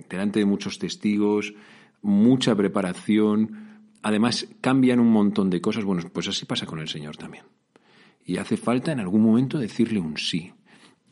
delante 0.10 0.39
de 0.39 0.45
muchos 0.45 0.80
testigos, 0.80 1.53
mucha 2.01 2.56
preparación, 2.56 3.82
además 4.01 4.47
cambian 4.62 4.99
un 4.99 5.12
montón 5.12 5.49
de 5.49 5.62
cosas, 5.62 5.84
bueno, 5.84 6.03
pues 6.12 6.27
así 6.27 6.45
pasa 6.45 6.65
con 6.65 6.80
el 6.80 6.88
Señor 6.88 7.17
también. 7.17 7.43
Y 8.25 8.38
hace 8.38 8.58
falta 8.58 8.91
en 8.91 8.99
algún 8.99 9.21
momento 9.21 9.58
decirle 9.58 9.99
un 9.99 10.17
sí. 10.17 10.51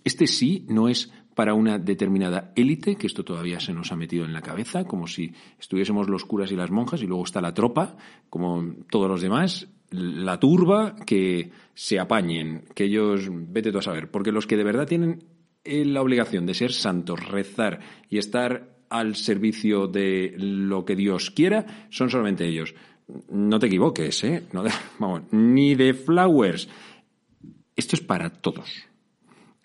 Este 0.05 0.27
sí 0.27 0.65
no 0.69 0.87
es 0.87 1.11
para 1.33 1.53
una 1.53 1.77
determinada 1.77 2.53
élite, 2.55 2.95
que 2.95 3.07
esto 3.07 3.25
todavía 3.25 3.59
se 3.59 3.73
nos 3.73 3.91
ha 3.91 3.95
metido 3.95 4.23
en 4.23 4.33
la 4.33 4.41
cabeza, 4.41 4.85
como 4.85 5.07
si 5.07 5.33
estuviésemos 5.59 6.07
los 6.07 6.23
curas 6.23 6.51
y 6.51 6.55
las 6.55 6.71
monjas 6.71 7.01
y 7.01 7.07
luego 7.07 7.25
está 7.25 7.41
la 7.41 7.53
tropa, 7.53 7.97
como 8.29 8.75
todos 8.89 9.09
los 9.09 9.21
demás, 9.21 9.67
la 9.91 10.39
turba, 10.39 10.95
que 11.05 11.51
se 11.73 11.99
apañen, 11.99 12.65
que 12.73 12.85
ellos, 12.85 13.29
vete 13.31 13.71
tú 13.71 13.79
a 13.79 13.81
saber, 13.81 14.09
porque 14.09 14.31
los 14.31 14.47
que 14.47 14.57
de 14.57 14.63
verdad 14.63 14.87
tienen 14.87 15.23
la 15.65 16.01
obligación 16.01 16.45
de 16.45 16.53
ser 16.53 16.71
santos, 16.71 17.27
rezar 17.27 17.79
y 18.09 18.19
estar 18.19 18.77
al 18.89 19.15
servicio 19.15 19.87
de 19.87 20.35
lo 20.37 20.85
que 20.85 20.95
Dios 20.95 21.31
quiera, 21.31 21.87
son 21.89 22.09
solamente 22.09 22.47
ellos. 22.47 22.75
No 23.29 23.59
te 23.59 23.67
equivoques, 23.67 24.23
¿eh? 24.23 24.43
vamos, 24.99 25.23
ni 25.31 25.75
de 25.75 25.93
flowers. 25.93 26.69
Esto 27.75 27.95
es 27.95 28.01
para 28.01 28.29
todos. 28.29 28.87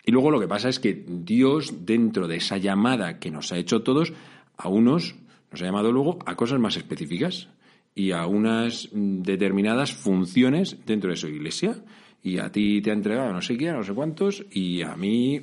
Y 0.05 0.11
luego 0.11 0.31
lo 0.31 0.39
que 0.39 0.47
pasa 0.47 0.69
es 0.69 0.79
que 0.79 1.05
Dios, 1.07 1.85
dentro 1.85 2.27
de 2.27 2.37
esa 2.37 2.57
llamada 2.57 3.19
que 3.19 3.31
nos 3.31 3.51
ha 3.51 3.57
hecho 3.57 3.83
todos, 3.83 4.13
a 4.57 4.67
unos 4.67 5.15
nos 5.51 5.61
ha 5.61 5.65
llamado 5.65 5.91
luego 5.91 6.19
a 6.25 6.35
cosas 6.35 6.59
más 6.59 6.77
específicas 6.77 7.49
y 7.93 8.11
a 8.11 8.25
unas 8.25 8.89
determinadas 8.93 9.93
funciones 9.93 10.77
dentro 10.85 11.11
de 11.11 11.17
su 11.17 11.27
iglesia. 11.27 11.83
Y 12.23 12.37
a 12.37 12.51
ti 12.51 12.81
te 12.81 12.91
ha 12.91 12.93
entregado 12.93 13.33
no 13.33 13.41
sé 13.41 13.57
quién, 13.57 13.75
no 13.75 13.83
sé 13.83 13.93
cuántos, 13.93 14.45
y 14.51 14.81
a 14.83 14.95
mí 14.95 15.41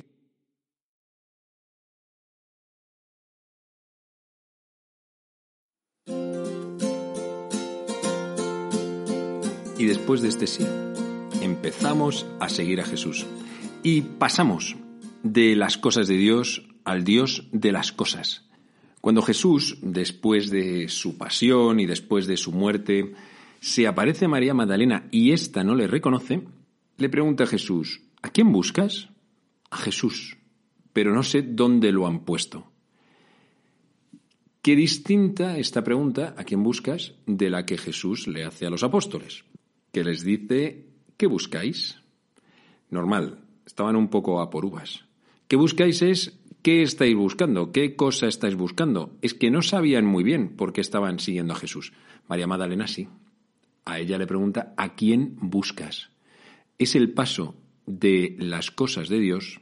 Y 9.77 9.85
después 9.85 10.21
de 10.21 10.27
este 10.27 10.45
sí, 10.45 10.67
empezamos 11.41 12.25
a 12.41 12.49
seguir 12.49 12.81
a 12.81 12.83
Jesús. 12.83 13.25
Y 13.81 14.01
pasamos 14.01 14.75
de 15.23 15.55
las 15.55 15.77
cosas 15.77 16.07
de 16.07 16.17
Dios 16.17 16.67
al 16.83 17.03
Dios 17.05 17.47
de 17.53 17.71
las 17.71 17.93
cosas. 17.93 18.45
Cuando 18.99 19.21
Jesús, 19.21 19.77
después 19.81 20.49
de 20.49 20.89
su 20.89 21.17
pasión 21.17 21.79
y 21.79 21.85
después 21.85 22.27
de 22.27 22.35
su 22.35 22.51
muerte, 22.51 23.13
se 23.61 23.87
aparece 23.87 24.25
a 24.25 24.29
María 24.29 24.53
Magdalena 24.53 25.07
y 25.11 25.31
ésta 25.31 25.63
no 25.63 25.75
le 25.75 25.87
reconoce, 25.87 26.41
le 26.97 27.09
pregunta 27.09 27.45
a 27.45 27.47
Jesús, 27.47 28.01
¿a 28.21 28.29
quién 28.29 28.51
buscas? 28.51 29.09
A 29.69 29.77
Jesús, 29.77 30.37
pero 30.91 31.13
no 31.13 31.23
sé 31.23 31.41
dónde 31.41 31.93
lo 31.93 32.05
han 32.05 32.25
puesto. 32.25 32.69
Qué 34.61 34.75
distinta 34.75 35.57
esta 35.57 35.85
pregunta, 35.85 36.35
¿a 36.37 36.43
quién 36.43 36.63
buscas?, 36.63 37.13
de 37.25 37.49
la 37.49 37.65
que 37.65 37.77
Jesús 37.77 38.27
le 38.27 38.43
hace 38.43 38.65
a 38.65 38.69
los 38.69 38.83
apóstoles, 38.83 39.45
que 39.93 40.03
les 40.03 40.25
dice, 40.25 40.85
¿qué 41.15 41.27
buscáis? 41.27 41.95
Normal, 42.89 43.45
estaban 43.69 43.95
un 43.95 44.07
poco 44.07 44.41
a 44.41 44.49
por 44.49 44.65
uvas. 44.65 45.05
¿Qué 45.47 45.55
buscáis 45.55 46.01
es 46.01 46.39
qué 46.63 46.81
estáis 46.81 47.15
buscando? 47.15 47.71
¿Qué 47.71 47.95
cosa 47.95 48.27
estáis 48.27 48.55
buscando? 48.55 49.15
Es 49.21 49.35
que 49.35 49.51
no 49.51 49.61
sabían 49.61 50.05
muy 50.05 50.23
bien 50.23 50.55
por 50.55 50.73
qué 50.73 50.81
estaban 50.81 51.19
siguiendo 51.19 51.53
a 51.53 51.57
Jesús. 51.57 51.93
María 52.27 52.47
Magdalena 52.47 52.87
sí. 52.87 53.07
A 53.85 53.99
ella 53.99 54.17
le 54.17 54.25
pregunta, 54.25 54.73
¿a 54.75 54.95
quién 54.95 55.35
buscas? 55.39 56.09
Es 56.79 56.95
el 56.95 57.13
paso 57.13 57.57
de 57.85 58.35
las 58.39 58.71
cosas 58.71 59.07
de 59.07 59.19
Dios 59.19 59.61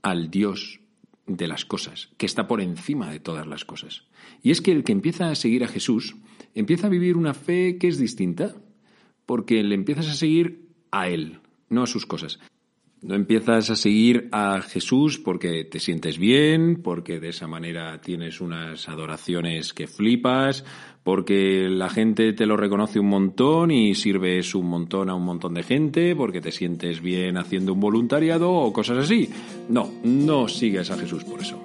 al 0.00 0.30
Dios 0.30 0.80
de 1.26 1.48
las 1.48 1.66
cosas, 1.66 2.08
que 2.16 2.24
está 2.24 2.48
por 2.48 2.62
encima 2.62 3.10
de 3.10 3.20
todas 3.20 3.46
las 3.46 3.66
cosas. 3.66 4.04
Y 4.42 4.52
es 4.52 4.62
que 4.62 4.72
el 4.72 4.84
que 4.84 4.92
empieza 4.92 5.28
a 5.28 5.34
seguir 5.34 5.64
a 5.64 5.68
Jesús 5.68 6.16
empieza 6.54 6.86
a 6.86 6.90
vivir 6.90 7.18
una 7.18 7.34
fe 7.34 7.76
que 7.78 7.88
es 7.88 7.98
distinta, 7.98 8.56
porque 9.26 9.62
le 9.62 9.74
empiezas 9.74 10.08
a 10.08 10.14
seguir 10.14 10.70
a 10.90 11.10
Él, 11.10 11.40
no 11.68 11.82
a 11.82 11.86
sus 11.86 12.06
cosas. 12.06 12.38
No 13.02 13.14
empiezas 13.14 13.70
a 13.70 13.76
seguir 13.76 14.28
a 14.32 14.62
Jesús 14.62 15.18
porque 15.18 15.64
te 15.64 15.78
sientes 15.80 16.18
bien, 16.18 16.80
porque 16.82 17.20
de 17.20 17.28
esa 17.28 17.46
manera 17.46 18.00
tienes 18.00 18.40
unas 18.40 18.88
adoraciones 18.88 19.74
que 19.74 19.86
flipas, 19.86 20.64
porque 21.04 21.68
la 21.68 21.90
gente 21.90 22.32
te 22.32 22.46
lo 22.46 22.56
reconoce 22.56 22.98
un 22.98 23.08
montón 23.08 23.70
y 23.70 23.94
sirves 23.94 24.54
un 24.54 24.66
montón 24.66 25.10
a 25.10 25.14
un 25.14 25.24
montón 25.24 25.54
de 25.54 25.62
gente, 25.62 26.16
porque 26.16 26.40
te 26.40 26.50
sientes 26.50 27.00
bien 27.00 27.36
haciendo 27.36 27.74
un 27.74 27.80
voluntariado 27.80 28.50
o 28.50 28.72
cosas 28.72 28.98
así. 28.98 29.28
No, 29.68 29.88
no 30.02 30.48
sigues 30.48 30.90
a 30.90 30.98
Jesús 30.98 31.22
por 31.22 31.40
eso. 31.40 31.60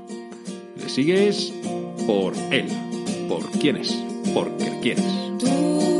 Le 0.77 0.89
sigues 0.89 1.53
por 2.05 2.33
Él, 2.51 2.67
por 3.29 3.49
quién 3.51 3.77
es, 3.77 3.93
porque 4.33 4.69
quieres. 4.81 5.90